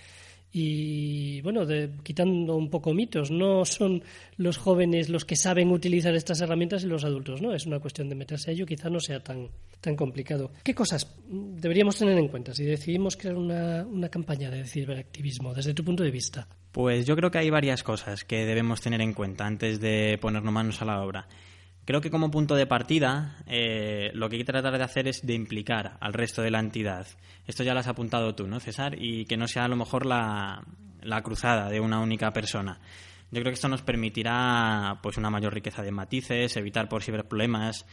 y 0.59 1.41
bueno, 1.41 1.67
de, 1.67 1.91
quitando 2.01 2.55
un 2.55 2.71
poco 2.71 2.91
mitos, 2.91 3.29
no 3.29 3.63
son 3.63 4.03
los 4.37 4.57
jóvenes 4.57 5.07
los 5.07 5.23
que 5.23 5.35
saben 5.35 5.69
utilizar 5.69 6.15
estas 6.15 6.41
herramientas 6.41 6.83
y 6.83 6.87
los 6.87 7.03
adultos, 7.03 7.43
¿no? 7.43 7.53
Es 7.53 7.67
una 7.67 7.79
cuestión 7.79 8.09
de 8.09 8.15
meterse 8.15 8.49
a 8.49 8.53
ello, 8.53 8.65
quizá 8.65 8.89
no 8.89 8.99
sea 8.99 9.19
tan, 9.19 9.49
tan 9.79 9.95
complicado. 9.95 10.51
¿Qué 10.63 10.73
cosas 10.73 11.15
deberíamos 11.29 11.97
tener 11.97 12.17
en 12.17 12.27
cuenta 12.27 12.55
si 12.55 12.63
decidimos 12.63 13.17
crear 13.17 13.35
una, 13.35 13.85
una 13.85 14.09
campaña 14.09 14.49
de 14.49 14.65
ciberactivismo 14.65 15.53
desde 15.53 15.75
tu 15.75 15.83
punto 15.83 16.01
de 16.01 16.09
vista? 16.09 16.47
Pues 16.71 17.05
yo 17.05 17.15
creo 17.15 17.29
que 17.29 17.37
hay 17.37 17.51
varias 17.51 17.83
cosas 17.83 18.23
que 18.23 18.45
debemos 18.47 18.81
tener 18.81 19.01
en 19.01 19.13
cuenta 19.13 19.45
antes 19.45 19.79
de 19.79 20.17
ponernos 20.19 20.51
manos 20.51 20.81
a 20.81 20.85
la 20.85 21.03
obra. 21.03 21.27
Creo 21.87 22.01
que 22.01 22.11
como 22.11 22.29
punto 22.29 22.55
de 22.55 22.67
partida 22.67 23.37
eh, 23.45 24.11
lo 24.13 24.27
que 24.27 24.35
hay 24.35 24.41
que 24.41 24.51
tratar 24.51 24.77
de 24.77 24.83
hacer 24.83 25.07
es 25.07 25.25
de 25.25 25.33
implicar 25.33 25.95
al 26.01 26.11
resto 26.11 26.41
de 26.41 26.51
la 26.51 26.59
entidad. 26.59 27.07
Esto 27.47 27.63
ya 27.63 27.73
lo 27.73 27.79
has 27.79 27.87
apuntado 27.87 28.35
tú, 28.35 28.45
¿no, 28.45 28.59
César? 28.59 29.01
Y 29.01 29.23
que 29.23 29.37
no 29.37 29.47
sea 29.47 29.63
a 29.63 29.67
lo 29.69 29.77
mejor 29.77 30.05
la, 30.05 30.65
la 31.01 31.23
cruzada 31.23 31.69
de 31.69 31.79
una 31.79 32.01
única 32.01 32.33
persona. 32.33 32.81
Yo 33.31 33.39
creo 33.39 33.51
que 33.51 33.55
esto 33.55 33.69
nos 33.69 33.83
permitirá 33.83 34.99
pues 35.01 35.15
una 35.15 35.29
mayor 35.29 35.53
riqueza 35.53 35.81
de 35.81 35.91
matices, 35.91 36.57
evitar 36.57 36.89
posibles 36.89 37.23
problemas, 37.23 37.85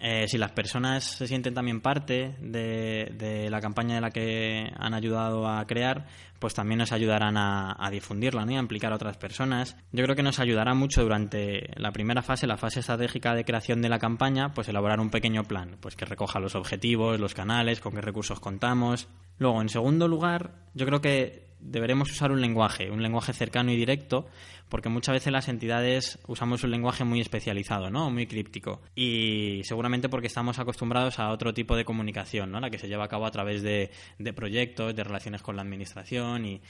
eh, 0.00 0.26
si 0.26 0.36
las 0.36 0.50
personas 0.50 1.04
se 1.04 1.28
sienten 1.28 1.54
también 1.54 1.80
parte 1.80 2.34
de, 2.40 3.48
la 3.50 3.60
campaña 3.60 3.94
de 3.94 4.00
la 4.00 4.10
que 4.10 4.68
han 4.76 4.94
ayudado 4.94 5.48
a 5.48 5.64
crear, 5.66 6.06
pues 6.40 6.54
también 6.54 6.78
nos 6.78 6.90
ayudarán 6.90 7.36
a, 7.36 7.88
difundirla 7.90 8.44
¿no? 8.44 8.52
y 8.52 8.56
a 8.56 8.60
implicar 8.60 8.92
a 8.92 8.96
otras 8.96 9.16
personas. 9.16 9.76
Yo 9.92 10.02
creo 10.02 10.16
que 10.16 10.24
nos 10.24 10.40
ayudará 10.40 10.74
mucho 10.74 11.02
durante 11.02 11.70
la 11.76 11.92
primera 11.92 12.22
fase, 12.22 12.48
la 12.48 12.56
fase 12.56 12.80
estratégica 12.80 13.34
de 13.34 13.44
creación 13.44 13.80
de 13.80 13.88
la 13.88 14.00
campaña, 14.00 14.52
pues 14.52 14.68
elaborar 14.68 14.98
un 14.98 15.10
pequeño 15.10 15.44
plan, 15.44 15.76
pues 15.80 15.94
que 15.94 16.04
recoja 16.04 16.40
los 16.40 16.56
objetivos, 16.56 17.20
los 17.20 17.34
canales, 17.34 17.80
con 17.80 17.94
qué 17.94 18.00
recursos 18.00 18.40
contamos. 18.40 19.08
Luego, 19.38 19.62
en 19.62 19.68
segundo 19.68 20.08
lugar, 20.08 20.52
yo 20.74 20.84
creo 20.84 21.00
que 21.00 21.51
deberemos 21.62 22.10
usar 22.10 22.32
un 22.32 22.40
lenguaje, 22.40 22.90
un 22.90 23.02
lenguaje 23.02 23.32
cercano 23.32 23.72
y 23.72 23.76
directo, 23.76 24.26
porque 24.68 24.88
muchas 24.88 25.14
veces 25.14 25.32
las 25.32 25.48
entidades 25.48 26.18
usamos 26.26 26.64
un 26.64 26.70
lenguaje 26.70 27.04
muy 27.04 27.20
especializado, 27.20 27.90
¿no? 27.90 28.10
Muy 28.10 28.26
críptico. 28.26 28.80
Y 28.94 29.62
seguramente 29.64 30.08
porque 30.08 30.26
estamos 30.26 30.58
acostumbrados 30.58 31.18
a 31.18 31.30
otro 31.30 31.54
tipo 31.54 31.76
de 31.76 31.84
comunicación, 31.84 32.50
¿no? 32.50 32.60
La 32.60 32.70
que 32.70 32.78
se 32.78 32.88
lleva 32.88 33.04
a 33.04 33.08
cabo 33.08 33.26
a 33.26 33.30
través 33.30 33.62
de, 33.62 33.90
de 34.18 34.32
proyectos, 34.32 34.94
de 34.94 35.04
relaciones 35.04 35.42
con 35.42 35.56
la 35.56 35.62
administración 35.62 36.46
y 36.46 36.60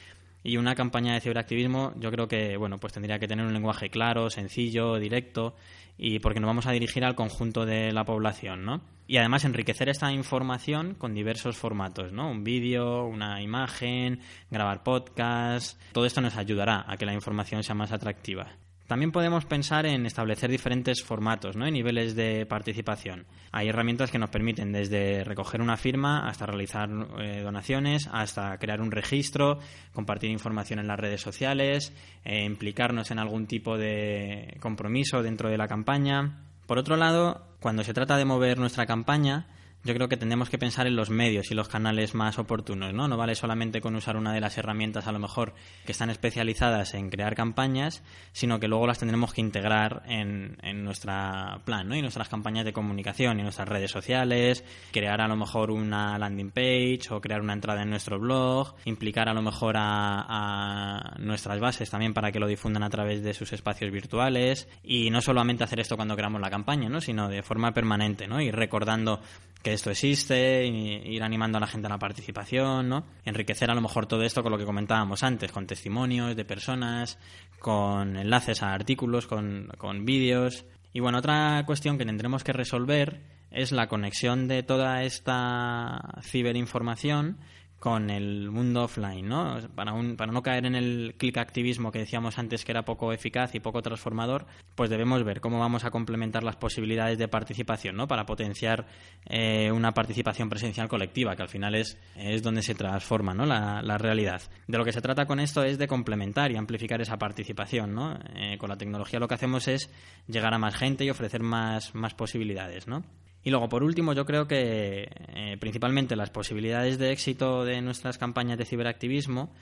y 0.43 0.57
una 0.57 0.75
campaña 0.75 1.15
de 1.15 1.21
ciberactivismo 1.21 1.93
yo 1.99 2.11
creo 2.11 2.29
que 2.29 2.57
bueno 2.57 2.79
pues 2.79 2.93
tendría 2.93 3.19
que 3.19 3.29
tener 3.29 3.47
un 3.47 3.53
lenguaje 3.53 3.91
claro 3.91 4.31
sencillo 4.31 4.97
directo 4.97 5.55
y 5.97 6.19
porque 6.19 6.41
nos 6.41 6.49
vamos 6.49 6.67
a 6.67 6.73
dirigir 6.73 7.05
al 7.05 7.15
conjunto 7.15 7.65
de 7.65 7.93
la 7.93 8.05
población 8.05 8.65
no 8.65 8.83
y 9.07 9.17
además 9.19 9.45
enriquecer 9.45 9.89
esta 9.89 10.13
información 10.13 10.95
con 10.95 11.15
diversos 11.15 11.57
formatos 11.57 12.13
no 12.13 12.31
un 12.31 12.45
vídeo 12.45 13.05
una 13.05 13.43
imagen 13.43 14.21
grabar 14.51 14.83
podcast. 14.83 15.81
Todo 15.93 16.07
esto 16.07 16.21
nos 16.21 16.37
ayudará 16.37 16.85
a 16.87 16.97
que 16.97 17.07
la 17.07 17.15
información 17.15 17.63
sea 17.63 17.75
más 17.75 17.93
atractiva 17.93 18.57
también 18.93 19.11
podemos 19.11 19.47
pensar 19.47 19.87
en 19.87 20.05
establecer 20.05 20.51
diferentes 20.51 21.03
formatos 21.03 21.57
¿no? 21.57 21.67
y 21.67 21.71
niveles 21.71 22.15
de 22.15 22.45
participación. 22.45 23.25
Hay 23.51 23.69
herramientas 23.69 24.11
que 24.11 24.19
nos 24.19 24.29
permiten 24.29 24.71
desde 24.71 25.25
recoger 25.25 25.63
una 25.63 25.79
firma 25.79 26.29
hasta 26.29 26.45
realizar 26.45 26.91
eh, 27.19 27.41
donaciones, 27.43 28.07
hasta 28.13 28.59
crear 28.59 28.83
un 28.83 28.91
registro, 28.91 29.61
compartir 29.95 30.29
información 30.29 30.79
en 30.79 30.89
las 30.89 31.01
redes 31.01 31.23
sociales, 31.23 31.95
eh, 32.27 32.45
implicarnos 32.45 33.11
en 33.11 33.19
algún 33.19 33.47
tipo 33.47 33.79
de 33.79 34.59
compromiso 34.61 35.23
dentro 35.23 35.49
de 35.49 35.57
la 35.57 35.69
campaña. 35.69 36.41
Por 36.67 36.77
otro 36.77 36.99
lado, 36.99 37.47
cuando 37.61 37.85
se 37.85 37.95
trata 37.95 38.19
de 38.19 38.27
mover 38.27 38.59
nuestra 38.59 38.85
campaña, 38.85 39.47
yo 39.85 39.95
creo 39.95 40.09
que 40.09 40.17
tendremos 40.17 40.49
que 40.49 40.59
pensar 40.59 40.87
en 40.87 40.97
los 40.97 41.11
medios 41.11 41.51
y 41.51 41.55
los 41.55 41.69
canales 41.69 42.15
más 42.15 42.39
oportunos, 42.39 42.95
¿no? 42.95 43.09
No 43.09 43.17
vale 43.17 43.35
solamente 43.35 43.81
con 43.81 43.97
usar 43.97 44.17
una 44.17 44.33
de 44.33 44.41
las 44.41 44.57
herramientas 44.57 45.07
a 45.07 45.13
lo 45.13 45.19
mejor 45.19 45.55
que 45.85 45.93
están 45.93 46.11
especializadas 46.11 46.95
en 46.95 47.11
crear 47.11 47.35
campañas, 47.35 48.03
sino 48.33 48.61
que 48.61 48.69
luego 48.69 48.87
las 48.87 48.99
tendremos 48.99 49.33
que 49.33 49.41
integrar 49.41 50.03
en, 50.07 50.57
en 50.63 50.85
nuestra 50.85 51.61
plan, 51.65 51.89
¿no? 51.89 51.97
Y 51.97 52.03
nuestras 52.03 52.29
campañas 52.29 52.65
de 52.65 52.73
comunicación 52.73 53.41
y 53.41 53.43
nuestras 53.43 53.69
redes 53.69 53.91
sociales, 53.91 54.65
crear 54.93 55.21
a 55.21 55.29
lo 55.29 55.37
mejor 55.37 55.71
una 55.71 56.19
landing 56.19 56.51
page 56.51 57.09
o 57.11 57.21
crear 57.21 57.41
una 57.41 57.55
entrada 57.55 57.83
en 57.83 57.91
nuestro 57.91 58.21
blog, 58.21 58.75
implicar 58.85 59.29
a 59.29 59.35
lo 59.35 59.43
mejor 59.43 59.77
a, 59.77 60.25
a 60.29 61.19
nuestras 61.19 61.59
bases 61.59 61.91
también 61.91 62.15
para 62.15 62.31
que 62.31 62.39
lo 62.39 62.47
difundan 62.47 62.85
a 62.85 62.91
través 62.91 63.23
de 63.23 63.35
sus 63.35 63.53
espacios 63.53 63.91
virtuales 63.91 64.69
y 64.85 65.11
no 65.11 65.21
solamente 65.21 65.65
hacer 65.65 65.81
esto 65.81 65.97
cuando 65.97 66.17
creamos 66.17 66.41
la 66.41 66.51
campaña, 66.51 66.89
¿no? 66.89 67.01
Sino 67.01 67.29
de 67.29 67.43
forma 67.43 67.73
permanente, 67.73 68.29
¿no? 68.29 68.41
Y 68.41 68.51
recordando 68.51 69.21
que 69.63 69.73
esto 69.73 69.91
existe, 69.91 70.67
ir 70.67 71.23
animando 71.23 71.59
a 71.59 71.61
la 71.61 71.67
gente 71.67 71.87
a 71.87 71.91
la 71.91 71.99
participación, 71.99 72.89
¿no? 72.89 73.05
Enriquecer 73.25 73.71
a 73.71 73.75
lo 73.75 73.81
mejor 73.81 74.07
todo 74.07 74.23
esto 74.23 74.43
con 74.43 74.53
lo 74.53 74.59
que 74.59 74.65
comentábamos 74.65 75.23
antes, 75.23 75.53
con 75.53 75.67
testimonios 75.67 76.37
de 76.37 76.45
personas, 76.45 77.19
con 77.59 78.17
enlaces 78.17 78.63
a 78.63 78.75
artículos, 78.75 79.27
con, 79.27 79.71
con 79.79 80.05
vídeos. 80.05 80.65
Y 80.93 81.01
bueno, 81.01 81.19
otra 81.19 81.63
cuestión 81.65 81.97
que 81.97 82.05
tendremos 82.05 82.45
que 82.45 82.53
resolver 82.53 83.21
es 83.51 83.73
la 83.73 83.89
conexión 83.89 84.49
de 84.49 84.63
toda 84.63 85.03
esta 85.03 86.19
ciberinformación 86.23 87.39
con 87.83 88.11
el 88.11 88.49
mundo 88.49 88.85
offline, 88.85 89.29
¿no? 89.29 89.59
Para, 89.75 89.93
un, 89.93 90.15
para 90.15 90.31
no 90.31 90.41
caer 90.41 90.67
en 90.67 90.77
el 90.77 91.17
click 91.19 91.37
activismo 91.39 91.91
que 91.91 91.99
decíamos 91.99 92.39
antes 92.39 92.65
que 92.65 92.71
era 92.71 92.85
poco 92.85 93.13
eficaz 93.13 93.57
y 93.57 93.59
poco 93.59 93.83
transformador, 93.83 94.47
pues 94.77 94.89
debemos 94.89 95.25
ver 95.25 95.41
cómo 95.41 95.59
vamos 95.59 95.85
a 95.85 95.91
complementar 95.91 96.45
las 96.45 96.55
posibilidades 96.55 97.19
de 97.19 97.27
participación, 97.27 97.97
¿no? 97.97 98.07
Para 98.07 98.25
potenciar 98.25 98.87
eh, 99.27 99.73
una 99.73 99.91
participación 99.91 100.49
presencial 100.49 100.87
colectiva, 100.87 101.35
que 101.35 101.43
al 101.43 101.49
final 101.49 101.75
es, 101.75 101.99
es 102.15 102.45
donde 102.45 102.63
se 102.63 102.77
transforma, 102.77 103.35
¿no? 103.35 103.47
La, 103.47 103.83
la, 103.83 103.99
realidad. 103.99 104.43
De 104.69 104.79
lo 104.79 104.85
que 104.85 104.93
se 104.93 105.01
trata 105.01 105.27
con 105.27 105.41
esto 105.41 105.65
es 105.65 105.77
de 105.77 105.89
complementar 105.89 106.53
y 106.53 106.57
amplificar 106.57 107.01
esa 107.01 107.19
participación, 107.19 107.97
¿no? 107.97 108.17
Eh, 108.37 108.59
con 108.59 108.69
la 108.69 108.77
tecnología 108.77 109.19
lo 109.19 109.27
que 109.27 109.35
hacemos 109.35 109.67
es 109.67 109.91
llegar 110.29 110.55
a 110.55 110.59
más 110.59 110.77
gente 110.77 111.05
y 111.05 111.11
ofrecer 111.11 111.43
más, 111.43 111.97
más 111.97 112.15
posibilidades, 112.15 112.87
¿no? 112.87 113.03
Y 113.45 113.51
luego, 113.51 113.69
por 113.69 113.83
último, 113.83 114.13
yo 114.13 114.25
creo 114.25 114.47
que 114.47 115.09
eh, 115.35 115.57
principalmente 115.59 116.17
las 116.17 116.31
posibilidades 116.31 116.99
de 116.99 117.13
éxito 117.13 117.65
de 117.65 117.81
nuestras 117.83 118.19
campañas 118.19 118.59
de 118.59 118.65
ciberactivismo 118.65 119.53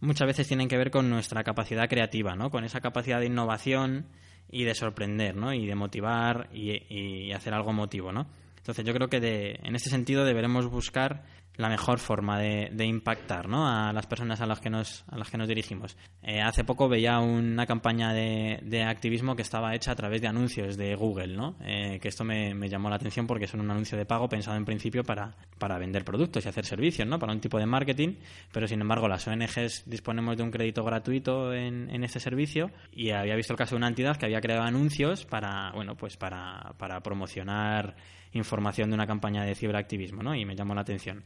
muchas 0.00 0.26
veces 0.26 0.48
tienen 0.48 0.68
que 0.68 0.76
ver 0.76 0.90
con 0.90 1.08
nuestra 1.08 1.42
capacidad 1.42 1.88
creativa, 1.88 2.36
¿no? 2.36 2.50
Con 2.50 2.64
esa 2.64 2.80
capacidad 2.80 3.20
de 3.20 3.26
innovación 3.26 4.06
y 4.50 4.64
de 4.64 4.74
sorprender, 4.74 5.36
¿no? 5.36 5.54
Y 5.54 5.66
de 5.66 5.74
motivar 5.74 6.48
y, 6.52 6.82
y 6.88 7.32
hacer 7.32 7.54
algo 7.54 7.72
motivo, 7.72 8.12
¿no? 8.12 8.26
Entonces 8.58 8.84
yo 8.84 8.92
creo 8.92 9.08
que 9.08 9.20
de, 9.20 9.58
en 9.62 9.74
este 9.74 9.88
sentido 9.88 10.24
deberemos 10.24 10.66
buscar 10.66 11.24
la 11.60 11.68
mejor 11.68 11.98
forma 11.98 12.38
de, 12.38 12.84
impactar 12.84 13.48
¿no? 13.48 13.68
a 13.68 13.92
las 13.92 14.06
personas 14.06 14.40
a 14.40 14.46
las 14.46 14.60
que 14.60 14.70
nos, 14.70 15.04
a 15.08 15.18
las 15.18 15.30
que 15.30 15.36
nos 15.36 15.46
dirigimos. 15.46 15.96
Eh, 16.22 16.40
hace 16.40 16.64
poco 16.64 16.88
veía 16.88 17.18
una 17.20 17.66
campaña 17.66 18.12
de, 18.14 18.84
activismo 18.86 19.36
que 19.36 19.42
estaba 19.42 19.74
hecha 19.74 19.92
a 19.92 19.94
través 19.94 20.22
de 20.22 20.28
anuncios 20.28 20.76
de 20.76 20.94
Google, 20.94 21.36
¿no? 21.36 21.56
Eh, 21.62 21.98
que 22.00 22.08
esto 22.08 22.24
me, 22.24 22.68
llamó 22.68 22.88
la 22.88 22.96
atención 22.96 23.26
porque 23.26 23.46
son 23.46 23.60
un 23.60 23.70
anuncio 23.70 23.98
de 23.98 24.06
pago 24.06 24.28
pensado 24.28 24.56
en 24.56 24.64
principio 24.64 25.04
para, 25.04 25.36
para 25.58 25.78
vender 25.78 26.04
productos 26.04 26.46
y 26.46 26.48
hacer 26.48 26.64
servicios, 26.64 27.06
¿no? 27.06 27.18
para 27.18 27.32
un 27.32 27.40
tipo 27.40 27.58
de 27.58 27.66
marketing, 27.66 28.14
pero 28.52 28.66
sin 28.66 28.80
embargo 28.80 29.06
las 29.06 29.26
ONGs 29.28 29.84
disponemos 29.86 30.36
de 30.36 30.42
un 30.42 30.50
crédito 30.50 30.82
gratuito 30.82 31.52
en, 31.52 31.90
en 31.90 32.04
este 32.04 32.20
servicio 32.20 32.70
y 32.92 33.10
había 33.10 33.36
visto 33.36 33.52
el 33.52 33.58
caso 33.58 33.74
de 33.74 33.78
una 33.78 33.88
entidad 33.88 34.16
que 34.16 34.26
había 34.26 34.40
creado 34.40 34.62
anuncios 34.62 35.26
para, 35.26 35.72
bueno, 35.72 35.96
pues 35.96 36.16
para, 36.16 36.74
para 36.78 37.00
promocionar 37.00 37.96
información 38.32 38.90
de 38.90 38.94
una 38.94 39.06
campaña 39.06 39.44
de 39.44 39.54
ciberactivismo, 39.54 40.22
¿no? 40.22 40.34
Y 40.34 40.44
me 40.44 40.54
llamó 40.54 40.74
la 40.74 40.82
atención. 40.82 41.24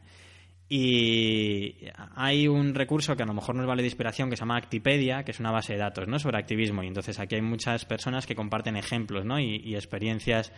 Y 0.67 1.75
hay 2.15 2.47
un 2.47 2.73
recurso 2.73 3.15
que 3.15 3.23
a 3.23 3.25
lo 3.25 3.33
mejor 3.33 3.55
nos 3.55 3.67
vale 3.67 3.83
de 3.83 3.87
inspiración 3.87 4.29
que 4.29 4.35
se 4.35 4.41
llama 4.41 4.57
Actipedia, 4.57 5.23
que 5.23 5.31
es 5.31 5.39
una 5.39 5.51
base 5.51 5.73
de 5.73 5.79
datos 5.79 6.07
¿no? 6.07 6.17
sobre 6.17 6.39
activismo. 6.39 6.81
Y 6.83 6.87
entonces 6.87 7.19
aquí 7.19 7.35
hay 7.35 7.41
muchas 7.41 7.85
personas 7.85 8.25
que 8.25 8.35
comparten 8.35 8.75
ejemplos 8.75 9.25
¿no? 9.25 9.39
y, 9.39 9.75
experiencias 9.75 10.51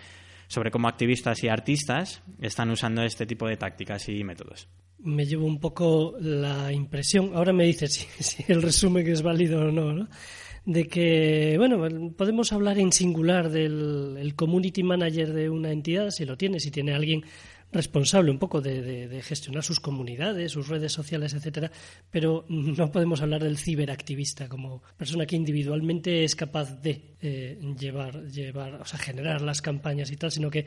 sobre 0.48 0.72
cómo 0.72 0.88
activistas 0.88 1.44
y 1.44 1.50
artistas 1.50 2.24
están 2.40 2.70
usando 2.70 3.04
este 3.04 3.26
tipo 3.26 3.48
de 3.48 3.58
tácticas 3.58 4.08
y 4.08 4.24
métodos. 4.24 4.70
Me 5.00 5.26
llevo 5.26 5.46
un 5.46 5.60
poco 5.60 6.16
la 6.22 6.72
impresión, 6.72 7.32
ahora 7.36 7.52
me 7.52 7.66
dices 7.66 8.08
si, 8.20 8.46
el 8.48 8.62
resumen 8.62 9.06
es 9.08 9.22
válido 9.22 9.60
o 9.60 9.72
no, 9.72 9.92
¿no? 9.92 10.08
de 10.66 10.86
que, 10.86 11.56
bueno, 11.58 12.12
podemos 12.18 12.52
hablar 12.52 12.78
en 12.78 12.92
singular 12.92 13.50
del 13.50 14.34
community 14.36 14.84
manager 14.84 15.32
de 15.32 15.50
una 15.50 15.72
entidad, 15.72 16.10
si 16.10 16.26
lo 16.26 16.36
tiene, 16.36 16.60
si 16.60 16.72
tiene 16.72 16.94
alguien 16.94 17.24
responsable 17.78 18.32
un 18.32 18.40
poco 18.40 18.60
de, 18.60 19.22
gestionar 19.24 19.64
sus 19.64 19.80
comunidades, 19.80 20.52
sus 20.52 20.68
redes 20.68 20.92
sociales, 20.92 21.34
etcétera, 21.34 21.72
pero 22.12 22.46
no 22.50 22.92
podemos 22.92 23.22
hablar 23.22 23.44
del 23.44 23.58
ciberactivista 23.58 24.50
como 24.50 24.82
persona 24.98 25.26
que 25.26 25.36
individualmente 25.36 26.24
es 26.24 26.36
capaz 26.36 26.82
de 26.82 27.16
eh, 27.22 27.58
llevar, 27.80 28.28
llevar, 28.28 28.82
o 28.82 28.86
sea, 28.86 29.00
generar 29.00 29.42
las 29.42 29.62
campañas 29.62 30.12
y 30.12 30.18
tal, 30.18 30.32
sino 30.32 30.50
que 30.50 30.60
eh, 30.60 30.66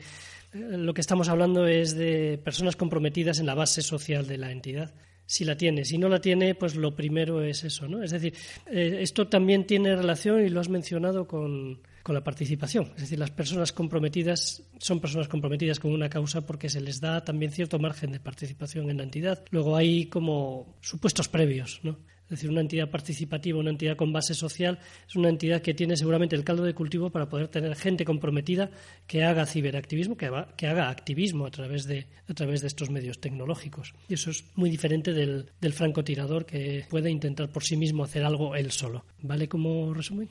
lo 0.53 0.93
que 0.93 1.01
estamos 1.01 1.27
hablando 1.29 1.67
es 1.67 1.95
de 1.95 2.39
personas 2.43 2.75
comprometidas 2.75 3.39
en 3.39 3.45
la 3.45 3.55
base 3.55 3.81
social 3.81 4.25
de 4.25 4.37
la 4.37 4.51
entidad 4.51 4.93
si 5.25 5.45
la 5.45 5.55
tiene. 5.55 5.85
Si 5.85 5.97
no 5.97 6.09
la 6.09 6.19
tiene, 6.19 6.55
pues 6.55 6.75
lo 6.75 6.93
primero 6.93 7.41
es 7.41 7.63
eso, 7.63 7.87
¿no? 7.87 8.03
Es 8.03 8.11
decir, 8.11 8.33
eh, 8.69 8.97
esto 8.99 9.27
también 9.29 9.65
tiene 9.65 9.95
relación, 9.95 10.45
y 10.45 10.49
lo 10.49 10.59
has 10.59 10.67
mencionado, 10.67 11.25
con, 11.25 11.79
con 12.03 12.15
la 12.15 12.23
participación. 12.23 12.91
Es 12.95 13.01
decir, 13.01 13.19
las 13.19 13.31
personas 13.31 13.71
comprometidas 13.71 14.63
son 14.79 14.99
personas 14.99 15.27
comprometidas 15.27 15.79
con 15.79 15.91
una 15.91 16.09
causa 16.09 16.45
porque 16.45 16.69
se 16.69 16.81
les 16.81 16.99
da 16.99 17.23
también 17.23 17.51
cierto 17.51 17.79
margen 17.79 18.11
de 18.11 18.19
participación 18.19 18.89
en 18.89 18.97
la 18.97 19.03
entidad. 19.03 19.43
Luego 19.51 19.75
hay 19.75 20.05
como 20.05 20.77
supuestos 20.81 21.27
previos, 21.29 21.79
¿no? 21.83 21.97
Es 22.31 22.37
decir, 22.37 22.49
una 22.49 22.61
entidad 22.61 22.89
participativa, 22.89 23.59
una 23.59 23.71
entidad 23.71 23.97
con 23.97 24.13
base 24.13 24.33
social, 24.33 24.79
es 25.05 25.17
una 25.17 25.27
entidad 25.27 25.61
que 25.61 25.73
tiene 25.73 25.97
seguramente 25.97 26.33
el 26.33 26.45
caldo 26.45 26.63
de 26.63 26.73
cultivo 26.73 27.09
para 27.09 27.27
poder 27.27 27.49
tener 27.49 27.75
gente 27.75 28.05
comprometida 28.05 28.71
que 29.05 29.25
haga 29.25 29.45
ciberactivismo, 29.45 30.15
que, 30.15 30.27
haga 30.27 30.89
activismo 30.89 31.45
a 31.45 31.51
través, 31.51 31.87
de, 31.87 32.07
a 32.29 32.33
través 32.33 32.61
de 32.61 32.67
estos 32.67 32.89
medios 32.89 33.19
tecnológicos. 33.19 33.93
Y 34.07 34.13
eso 34.13 34.31
es 34.31 34.45
muy 34.55 34.69
diferente 34.69 35.11
del, 35.11 35.51
del 35.59 35.73
francotirador 35.73 36.45
que 36.45 36.85
puede 36.89 37.11
intentar 37.11 37.49
por 37.49 37.65
sí 37.65 37.75
mismo 37.75 38.05
hacer 38.05 38.23
algo 38.23 38.55
él 38.55 38.71
solo. 38.71 39.03
¿Vale 39.21 39.49
como 39.49 39.93
resumen? 39.93 40.29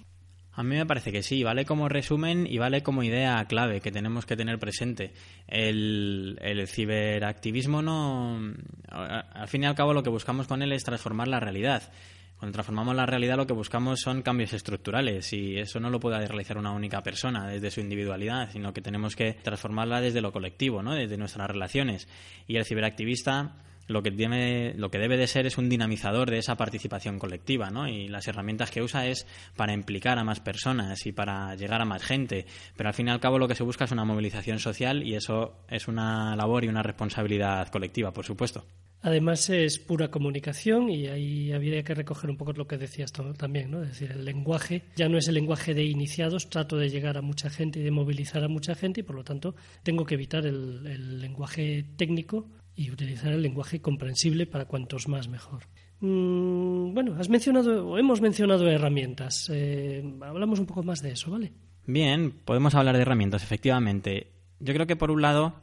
A 0.52 0.62
mí 0.62 0.76
me 0.76 0.86
parece 0.86 1.12
que 1.12 1.22
sí, 1.22 1.44
vale 1.44 1.64
como 1.64 1.88
resumen 1.88 2.46
y 2.46 2.58
vale 2.58 2.82
como 2.82 3.02
idea 3.02 3.44
clave 3.44 3.80
que 3.80 3.92
tenemos 3.92 4.26
que 4.26 4.36
tener 4.36 4.58
presente. 4.58 5.12
El, 5.46 6.38
ciberactivismo 6.66 7.82
no. 7.82 8.40
Al 8.88 9.48
fin 9.48 9.62
y 9.62 9.66
al 9.66 9.76
cabo, 9.76 9.94
lo 9.94 10.02
que 10.02 10.10
buscamos 10.10 10.48
con 10.48 10.62
él 10.62 10.72
es 10.72 10.82
transformar 10.82 11.28
la 11.28 11.38
realidad. 11.40 11.92
Cuando 12.36 12.54
transformamos 12.54 12.96
la 12.96 13.04
realidad 13.04 13.36
lo 13.36 13.46
que 13.46 13.52
buscamos 13.52 14.00
son 14.00 14.22
cambios 14.22 14.54
estructurales 14.54 15.30
y 15.34 15.58
eso 15.58 15.78
no 15.78 15.90
lo 15.90 16.00
puede 16.00 16.26
realizar 16.26 16.56
una 16.56 16.72
única 16.72 17.02
persona 17.02 17.46
desde 17.46 17.70
su 17.70 17.80
individualidad, 17.80 18.50
sino 18.50 18.72
que 18.72 18.80
tenemos 18.80 19.14
que 19.14 19.34
transformarla 19.34 20.00
desde 20.00 20.22
lo 20.22 20.32
colectivo, 20.32 20.82
¿no? 20.82 20.94
desde 20.94 21.18
nuestras 21.18 21.50
relaciones. 21.50 22.08
Y 22.48 22.56
el 22.56 22.64
ciberactivista 22.64 23.56
lo 23.90 24.02
que, 24.02 24.10
tiene, 24.10 24.74
lo 24.74 24.90
que 24.90 24.98
debe 24.98 25.16
de 25.16 25.26
ser 25.26 25.46
es 25.46 25.58
un 25.58 25.68
dinamizador 25.68 26.30
de 26.30 26.38
esa 26.38 26.56
participación 26.56 27.18
colectiva, 27.18 27.70
¿no? 27.70 27.88
Y 27.88 28.08
las 28.08 28.28
herramientas 28.28 28.70
que 28.70 28.82
usa 28.82 29.06
es 29.06 29.26
para 29.56 29.72
implicar 29.72 30.18
a 30.18 30.24
más 30.24 30.40
personas 30.40 31.04
y 31.06 31.12
para 31.12 31.54
llegar 31.56 31.82
a 31.82 31.84
más 31.84 32.02
gente. 32.02 32.46
Pero 32.76 32.88
al 32.88 32.94
fin 32.94 33.08
y 33.08 33.10
al 33.10 33.20
cabo 33.20 33.38
lo 33.38 33.48
que 33.48 33.54
se 33.54 33.64
busca 33.64 33.84
es 33.84 33.92
una 33.92 34.04
movilización 34.04 34.60
social 34.60 35.02
y 35.02 35.16
eso 35.16 35.64
es 35.68 35.88
una 35.88 36.36
labor 36.36 36.64
y 36.64 36.68
una 36.68 36.82
responsabilidad 36.82 37.68
colectiva, 37.68 38.12
por 38.12 38.24
supuesto. 38.24 38.64
Además 39.02 39.48
es 39.48 39.78
pura 39.78 40.10
comunicación 40.10 40.90
y 40.90 41.06
ahí 41.06 41.52
habría 41.52 41.82
que 41.82 41.94
recoger 41.94 42.28
un 42.28 42.36
poco 42.36 42.52
lo 42.52 42.66
que 42.66 42.76
decías 42.76 43.12
también, 43.12 43.70
¿no? 43.70 43.82
Es 43.82 43.88
decir, 43.88 44.12
el 44.12 44.26
lenguaje 44.26 44.82
ya 44.94 45.08
no 45.08 45.16
es 45.16 45.26
el 45.28 45.34
lenguaje 45.34 45.72
de 45.72 45.84
iniciados, 45.84 46.50
trato 46.50 46.76
de 46.76 46.90
llegar 46.90 47.16
a 47.16 47.22
mucha 47.22 47.48
gente 47.48 47.80
y 47.80 47.82
de 47.82 47.90
movilizar 47.90 48.44
a 48.44 48.48
mucha 48.48 48.74
gente 48.74 49.00
y 49.00 49.02
por 49.02 49.16
lo 49.16 49.24
tanto 49.24 49.54
tengo 49.82 50.04
que 50.04 50.14
evitar 50.14 50.44
el, 50.44 51.18
lenguaje 51.20 51.86
técnico 51.96 52.46
y 52.80 52.90
utilizar 52.90 53.30
el 53.30 53.42
lenguaje 53.42 53.82
comprensible 53.82 54.46
para 54.46 54.64
cuantos 54.64 55.06
más 55.06 55.28
mejor. 55.28 55.64
Mm, 56.00 56.94
bueno, 56.94 57.14
has 57.20 57.28
mencionado 57.28 57.86
o 57.86 57.98
hemos 57.98 58.22
mencionado 58.22 58.66
herramientas. 58.70 59.50
Eh, 59.52 60.02
hablamos 60.22 60.60
un 60.60 60.64
poco 60.64 60.82
más 60.82 61.02
de 61.02 61.12
eso, 61.12 61.30
¿vale? 61.30 61.52
Bien, 61.86 62.30
podemos 62.30 62.74
hablar 62.74 62.96
de 62.96 63.02
herramientas, 63.02 63.42
efectivamente. 63.42 64.28
Yo 64.60 64.72
creo 64.72 64.86
que 64.86 64.96
por 64.96 65.10
un 65.10 65.20
lado 65.20 65.56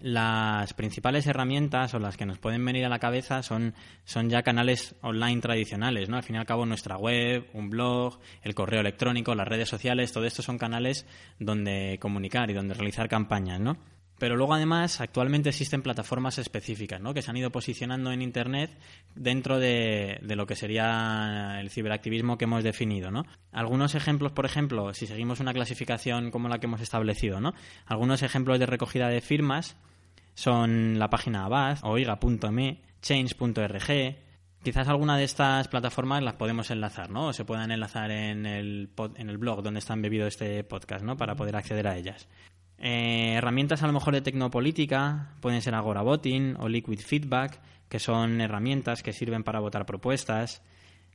las 0.00 0.72
principales 0.72 1.26
herramientas 1.26 1.92
o 1.92 1.98
las 1.98 2.16
que 2.16 2.24
nos 2.24 2.38
pueden 2.38 2.64
venir 2.64 2.86
a 2.86 2.88
la 2.88 2.98
cabeza 2.98 3.42
son, 3.42 3.74
son 4.06 4.30
ya 4.30 4.42
canales 4.42 4.94
online 5.02 5.42
tradicionales, 5.42 6.08
¿no? 6.08 6.16
Al 6.16 6.22
fin 6.22 6.36
y 6.36 6.38
al 6.38 6.46
cabo 6.46 6.64
nuestra 6.64 6.96
web, 6.96 7.46
un 7.52 7.68
blog, 7.68 8.20
el 8.42 8.54
correo 8.54 8.80
electrónico, 8.80 9.34
las 9.34 9.48
redes 9.48 9.68
sociales, 9.68 10.12
todo 10.12 10.24
esto 10.24 10.40
son 10.40 10.56
canales 10.56 11.06
donde 11.38 11.98
comunicar 12.00 12.50
y 12.50 12.54
donde 12.54 12.72
realizar 12.72 13.06
campañas, 13.06 13.60
¿no? 13.60 13.76
Pero 14.24 14.38
luego 14.38 14.54
además 14.54 15.02
actualmente 15.02 15.50
existen 15.50 15.82
plataformas 15.82 16.38
específicas 16.38 16.98
¿no? 16.98 17.12
que 17.12 17.20
se 17.20 17.30
han 17.30 17.36
ido 17.36 17.52
posicionando 17.52 18.10
en 18.10 18.22
Internet 18.22 18.70
dentro 19.14 19.58
de, 19.58 20.18
de, 20.22 20.34
lo 20.34 20.46
que 20.46 20.56
sería 20.56 21.58
el 21.60 21.68
ciberactivismo 21.68 22.38
que 22.38 22.46
hemos 22.46 22.64
definido. 22.64 23.10
¿no? 23.10 23.26
Algunos 23.52 23.94
ejemplos, 23.94 24.32
por 24.32 24.46
ejemplo, 24.46 24.94
si 24.94 25.06
seguimos 25.06 25.40
una 25.40 25.52
clasificación 25.52 26.30
como 26.30 26.48
la 26.48 26.58
que 26.58 26.64
hemos 26.64 26.80
establecido, 26.80 27.38
¿no? 27.38 27.52
algunos 27.84 28.22
ejemplos 28.22 28.58
de 28.58 28.64
recogida 28.64 29.10
de 29.10 29.20
firmas 29.20 29.76
son 30.32 30.98
la 30.98 31.10
página 31.10 31.44
Avast, 31.44 31.84
oiga.me, 31.84 32.80
change.org. 33.02 34.16
Quizás 34.62 34.88
alguna 34.88 35.18
de 35.18 35.24
estas 35.24 35.68
plataformas 35.68 36.22
las 36.22 36.36
podemos 36.36 36.70
enlazar, 36.70 37.10
¿no? 37.10 37.26
O 37.26 37.32
se 37.34 37.44
puedan 37.44 37.72
enlazar 37.72 38.10
en 38.10 38.46
el, 38.46 38.88
en 39.16 39.28
el 39.28 39.36
blog 39.36 39.62
donde 39.62 39.80
está 39.80 39.92
embebido 39.92 40.26
este 40.26 40.64
podcast, 40.64 41.04
¿no? 41.04 41.18
Para 41.18 41.34
poder 41.34 41.56
acceder 41.56 41.86
a 41.86 41.98
ellas. 41.98 42.26
Eh, 42.78 43.34
herramientas 43.36 43.82
a 43.82 43.86
lo 43.86 43.92
mejor 43.92 44.14
de 44.14 44.20
tecnopolítica 44.20 45.30
pueden 45.40 45.62
ser 45.62 45.74
Agora 45.74 46.02
Voting 46.02 46.56
o 46.58 46.68
Liquid 46.68 47.00
Feedback, 47.00 47.60
que 47.88 47.98
son 47.98 48.40
herramientas 48.40 49.02
que 49.02 49.12
sirven 49.12 49.44
para 49.44 49.60
votar 49.60 49.86
propuestas. 49.86 50.62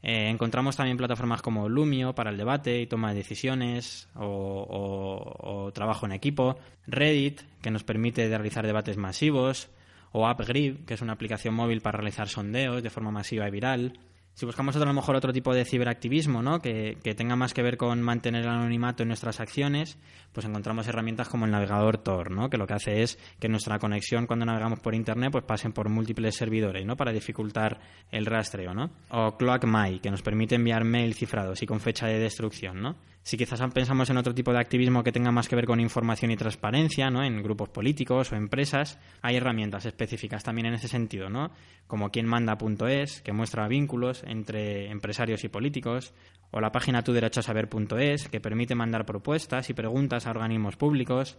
Eh, 0.02 0.30
encontramos 0.30 0.78
también 0.78 0.98
plataformas 0.98 1.42
como 1.42 1.68
Lumio 1.68 2.16
para 2.16 2.30
el 2.30 2.38
debate 2.38 2.80
y 2.80 2.88
toma 2.88 3.10
de 3.10 3.18
decisiones 3.18 4.08
o, 4.16 5.72
trabajo 5.74 6.06
en 6.06 6.14
equipo, 6.14 6.58
Reddit, 6.88 7.42
que 7.62 7.72
nos 7.72 7.84
permite 7.84 8.28
realizar 8.28 8.66
debates 8.66 8.98
masivos, 8.98 9.70
o 10.12 10.28
AppGrid, 10.28 10.86
que 10.86 10.94
es 10.96 11.02
una 11.02 11.14
aplicación 11.14 11.54
móvil 11.54 11.82
para 11.82 11.98
realizar 11.98 12.30
sondeos 12.30 12.82
de 12.82 12.90
forma 12.90 13.12
masiva 13.12 13.48
y 13.48 13.52
viral. 13.52 14.00
Si 14.34 14.46
buscamos 14.46 14.76
otro, 14.76 14.90
a 14.90 14.94
lo 14.94 15.00
mejor 15.00 15.16
otro 15.18 15.34
tipo 15.34 15.54
de 15.54 15.66
ciberactivismo, 15.66 16.42
¿no? 16.42 16.62
que, 16.62 16.98
tenga 17.18 17.36
más 17.36 17.54
que 17.54 17.62
ver 17.62 17.76
con 17.76 18.02
mantener 18.02 18.44
el 18.44 18.50
anonimato 18.50 19.04
en 19.04 19.10
nuestras 19.10 19.42
acciones, 19.42 19.98
pues 20.32 20.46
encontramos 20.46 20.88
herramientas 20.88 21.28
como 21.28 21.46
el 21.46 21.52
navegador 21.52 21.98
Tor, 21.98 22.32
¿no? 22.32 22.50
que 22.50 22.58
lo 22.58 22.66
que 22.66 22.74
hace 22.74 23.02
es 23.02 23.20
que 23.40 23.50
nuestra 23.50 23.80
conexión 23.80 24.28
cuando 24.28 24.46
navegamos 24.46 24.80
por 24.80 24.96
Internet 24.96 25.32
pues 25.32 25.44
pasen 25.44 25.74
por 25.74 25.90
múltiples 25.90 26.36
servidores 26.36 26.86
¿no? 26.86 26.96
para 26.96 27.12
dificultar 27.12 27.82
el 28.12 28.26
rastreo. 28.26 28.74
¿no? 28.74 28.92
O 29.10 29.36
CloakMy, 29.36 30.00
que 30.00 30.10
nos 30.10 30.22
permite 30.22 30.56
enviar 30.56 30.86
mail 30.86 31.14
cifrados 31.16 31.62
y 31.62 31.66
con 31.66 31.82
fecha 31.82 32.08
de 32.08 32.20
destrucción. 32.20 32.82
¿no? 32.82 32.96
Si 33.30 33.38
quizás 33.38 33.62
pensamos 33.74 34.10
en 34.10 34.18
otro 34.18 34.34
tipo 34.34 34.52
de 34.52 34.60
activismo 34.60 35.04
que 35.04 35.12
tenga 35.12 35.32
más 35.32 35.48
que 35.48 35.56
ver 35.56 35.66
con 35.66 35.80
información 35.80 36.32
y 36.32 36.36
transparencia, 36.36 37.12
¿no? 37.12 37.24
En 37.24 37.44
grupos 37.44 37.70
políticos 37.70 38.32
o 38.32 38.36
empresas, 38.36 38.98
hay 39.22 39.36
herramientas 39.36 39.86
específicas 39.86 40.44
también 40.44 40.68
en 40.68 40.74
ese 40.74 40.88
sentido, 40.88 41.30
¿no? 41.30 41.52
Como 41.86 42.10
quienmanda.es, 42.10 43.22
que 43.22 43.32
muestra 43.32 43.68
vínculos 43.68 44.19
entre 44.26 44.90
empresarios 44.90 45.44
y 45.44 45.50
políticos, 45.50 46.14
o 46.52 46.60
la 46.60 46.72
página 46.72 47.04
tuderechosaber.es, 47.04 48.28
que 48.28 48.42
permite 48.42 48.76
mandar 48.76 49.06
propuestas 49.06 49.70
y 49.70 49.74
preguntas 49.74 50.26
a 50.26 50.32
organismos 50.32 50.76
públicos, 50.76 51.38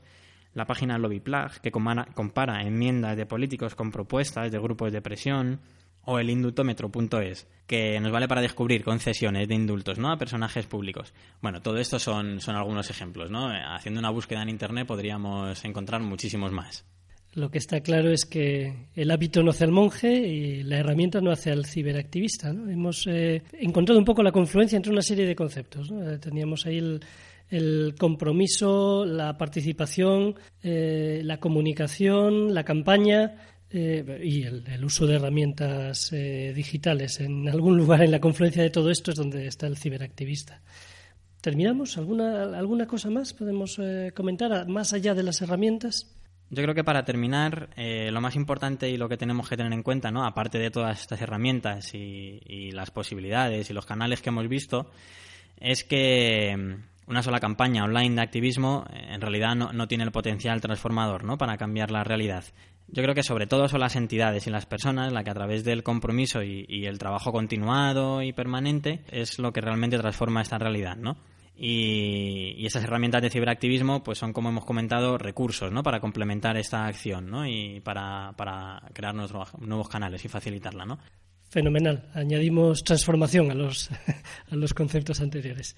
la 0.55 0.67
página 0.67 0.99
LobbyPlug, 0.99 1.61
que 1.63 1.71
compara 1.71 2.63
enmiendas 2.63 3.17
de 3.17 3.27
políticos 3.27 3.75
con 3.75 3.91
propuestas 3.91 4.51
de 4.51 4.59
grupos 4.59 4.93
de 4.93 5.03
presión, 5.03 5.61
o 6.05 6.19
el 6.19 6.31
indultómetro.es, 6.31 7.47
que 7.67 8.01
nos 8.01 8.11
vale 8.11 8.27
para 8.27 8.41
descubrir 8.41 8.85
concesiones 8.85 9.47
de 9.49 9.55
indultos 9.55 9.99
¿no? 9.99 10.11
a 10.11 10.17
personajes 10.17 10.67
públicos. 10.67 11.13
Bueno, 11.41 11.61
todo 11.61 11.79
esto 11.79 11.99
son, 11.99 12.41
son 12.41 12.57
algunos 12.57 12.91
ejemplos. 12.91 13.31
¿no? 13.31 13.49
Haciendo 13.49 14.01
una 14.01 14.11
búsqueda 14.11 14.43
en 14.43 14.49
Internet 14.49 14.87
podríamos 14.87 15.65
encontrar 15.65 16.01
muchísimos 16.01 16.53
más. 16.53 16.85
Lo 17.35 17.51
que 17.51 17.59
está 17.59 17.81
claro 17.81 18.11
es 18.11 18.27
que 18.27 18.89
el 18.95 19.11
hábito 19.11 19.43
no 19.43 19.51
hace 19.51 19.65
al 19.65 19.71
monje 19.71 20.13
y 20.13 20.63
la 20.65 20.79
herramienta 20.79 21.21
no 21.21 21.31
hace 21.31 21.51
al 21.51 21.65
ciberactivista. 21.65 22.49
Hemos 22.49 23.07
eh, 23.07 23.43
encontrado 23.53 23.99
un 23.99 24.05
poco 24.05 24.23
la 24.23 24.33
confluencia 24.33 24.77
entre 24.77 24.93
una 24.93 25.03
serie 25.03 25.27
de 25.27 25.37
conceptos. 25.37 25.91
¿no? 25.91 26.19
Teníamos 26.19 26.67
ahí 26.67 26.79
el, 26.79 27.01
el 27.49 27.95
compromiso, 27.99 29.05
la 29.05 29.39
participación, 29.39 30.35
eh, 30.63 31.23
la 31.25 31.39
comunicación, 31.39 32.53
la 32.53 32.65
campaña, 32.65 33.37
eh, 33.73 34.21
y 34.25 34.43
el, 34.43 34.85
uso 34.85 35.07
de 35.07 35.15
herramientas 35.15 36.13
eh, 36.13 36.53
digitales 36.55 37.21
en 37.21 37.49
algún 37.49 37.77
lugar 37.77 38.03
en 38.03 38.11
la 38.11 38.19
confluencia 38.19 38.65
de 38.65 38.71
todo 38.71 38.91
esto 38.91 39.13
es 39.13 39.17
donde 39.17 39.47
está 39.47 39.69
el 39.69 39.77
ciberactivista. 39.77 40.61
¿Terminamos? 41.41 41.97
¿Alguna, 41.97 42.59
alguna 42.59 42.87
cosa 42.87 43.11
más 43.11 43.33
podemos 43.33 43.79
eh, 43.79 44.11
comentar 44.15 44.67
más 44.67 44.93
allá 44.93 45.15
de 45.15 45.23
las 45.23 45.41
herramientas? 45.41 46.09
Yo 46.51 46.63
creo 46.63 46.75
que 46.75 46.85
para 46.85 47.05
terminar, 47.05 47.71
lo 47.77 48.21
más 48.21 48.35
importante 48.35 48.91
y 48.91 48.97
lo 48.97 49.09
que 49.09 49.17
tenemos 49.17 49.49
que 49.49 49.57
tener 49.57 49.73
en 49.73 49.85
cuenta, 49.85 50.11
¿no? 50.11 50.25
aparte 50.25 50.59
de 50.59 50.71
todas 50.71 51.01
estas 51.01 51.23
herramientas 51.23 51.95
y, 51.95 52.71
las 52.73 52.91
posibilidades 52.91 53.71
y 53.71 53.73
los 53.73 53.87
canales 53.87 54.21
que 54.21 54.31
hemos 54.31 54.49
visto, 54.49 54.91
es 55.59 55.85
que 55.85 56.57
mm, 56.57 57.11
una 57.11 57.23
sola 57.23 57.39
campaña 57.39 57.85
online 57.85 58.17
de 58.17 58.23
activismo 58.23 58.85
en 58.93 59.21
realidad 59.21 59.55
no, 59.55 59.73
no, 59.73 59.87
tiene 59.87 60.05
el 60.05 60.13
potencial 60.13 60.61
transformador 60.61 61.25
¿no? 61.25 61.39
para 61.39 61.57
cambiar 61.57 61.91
la 61.91 62.05
realidad. 62.05 62.45
Yo 62.93 63.05
creo 63.05 63.15
que 63.15 63.23
sobre 63.23 63.47
todo 63.47 63.69
son 63.69 63.81
las 63.81 63.95
entidades 63.95 64.47
y 64.47 64.51
las 64.51 64.67
personas 64.67 65.13
las 65.13 65.23
que 65.23 65.31
a 65.31 65.35
través 65.35 65.63
del 65.63 65.85
compromiso 65.85 66.43
y, 66.43 66.87
el 66.87 66.99
trabajo 66.99 67.31
continuado 67.31 68.21
y 68.23 68.33
permanente 68.33 69.05
es 69.13 69.39
lo 69.39 69.53
que 69.53 69.61
realmente 69.61 69.97
transforma 69.99 70.43
esta 70.43 70.59
realidad, 70.59 70.97
¿no? 70.97 71.17
Y, 71.63 72.65
esas 72.65 72.85
herramientas 72.85 73.21
de 73.21 73.29
ciberactivismo 73.29 74.03
pues 74.03 74.17
son, 74.17 74.33
como 74.33 74.49
hemos 74.49 74.65
comentado, 74.65 75.19
recursos 75.19 75.71
¿no? 75.71 75.83
para 75.83 76.01
complementar 76.01 76.57
esta 76.57 76.87
acción 76.87 77.31
¿no? 77.31 77.47
y 77.47 77.81
para, 77.81 78.33
crear 78.95 79.15
nuevos, 79.15 79.53
nuevos 79.59 79.89
canales 79.89 80.25
y 80.25 80.29
facilitarla. 80.29 80.87
¿no? 80.87 80.99
Fenomenal. 81.51 82.09
Añadimos 82.15 82.83
transformación 82.83 83.51
a 83.51 83.55
los, 83.55 83.91
a 84.51 84.57
los 84.57 84.73
conceptos 84.73 85.21
anteriores. 85.21 85.77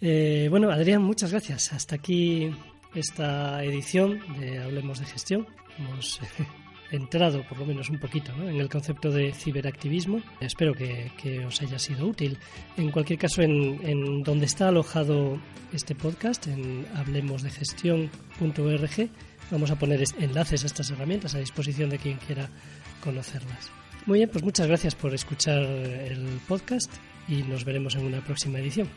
Eh, 0.00 0.48
bueno, 0.50 0.70
Adrián, 0.70 1.02
muchas 1.02 1.30
gracias. 1.30 1.72
Hasta 1.72 1.94
aquí 1.94 2.50
esta 2.94 3.62
edición 3.62 4.20
de 4.40 4.58
Hablemos 4.58 4.98
de 4.98 5.06
Gestión. 5.06 5.46
Hemos 5.78 6.20
entrado, 6.90 7.42
por 7.48 7.58
lo 7.58 7.66
menos 7.66 7.90
un 7.90 7.98
poquito, 7.98 8.32
en 8.32 8.56
el 8.56 8.68
concepto 8.68 9.10
de 9.10 9.32
ciberactivismo. 9.32 10.20
Espero 10.40 10.74
que, 10.74 11.10
os 11.46 11.62
haya 11.62 11.78
sido 11.78 12.06
útil. 12.06 12.38
En 12.76 12.90
cualquier 12.90 13.18
caso, 13.18 13.40
en, 13.42 14.22
donde 14.22 14.46
está 14.46 14.68
alojado 14.68 15.38
este 15.72 15.94
podcast, 15.94 16.46
en 16.46 16.86
hablemosdegestión.org, 16.94 19.10
vamos 19.50 19.70
a 19.70 19.78
poner 19.78 20.02
enlaces 20.18 20.64
a 20.64 20.66
estas 20.66 20.90
herramientas 20.90 21.34
a 21.34 21.38
disposición 21.38 21.90
de 21.90 21.98
quien 21.98 22.16
quiera 22.18 22.48
conocerlas. 23.02 23.70
Muy 24.06 24.20
bien, 24.20 24.30
pues 24.30 24.44
muchas 24.44 24.68
gracias 24.68 24.94
por 24.94 25.12
escuchar 25.14 25.62
el 25.62 26.40
podcast 26.46 26.92
y 27.28 27.42
nos 27.42 27.64
veremos 27.64 27.96
en 27.96 28.06
una 28.06 28.24
próxima 28.24 28.58
edición. 28.58 28.88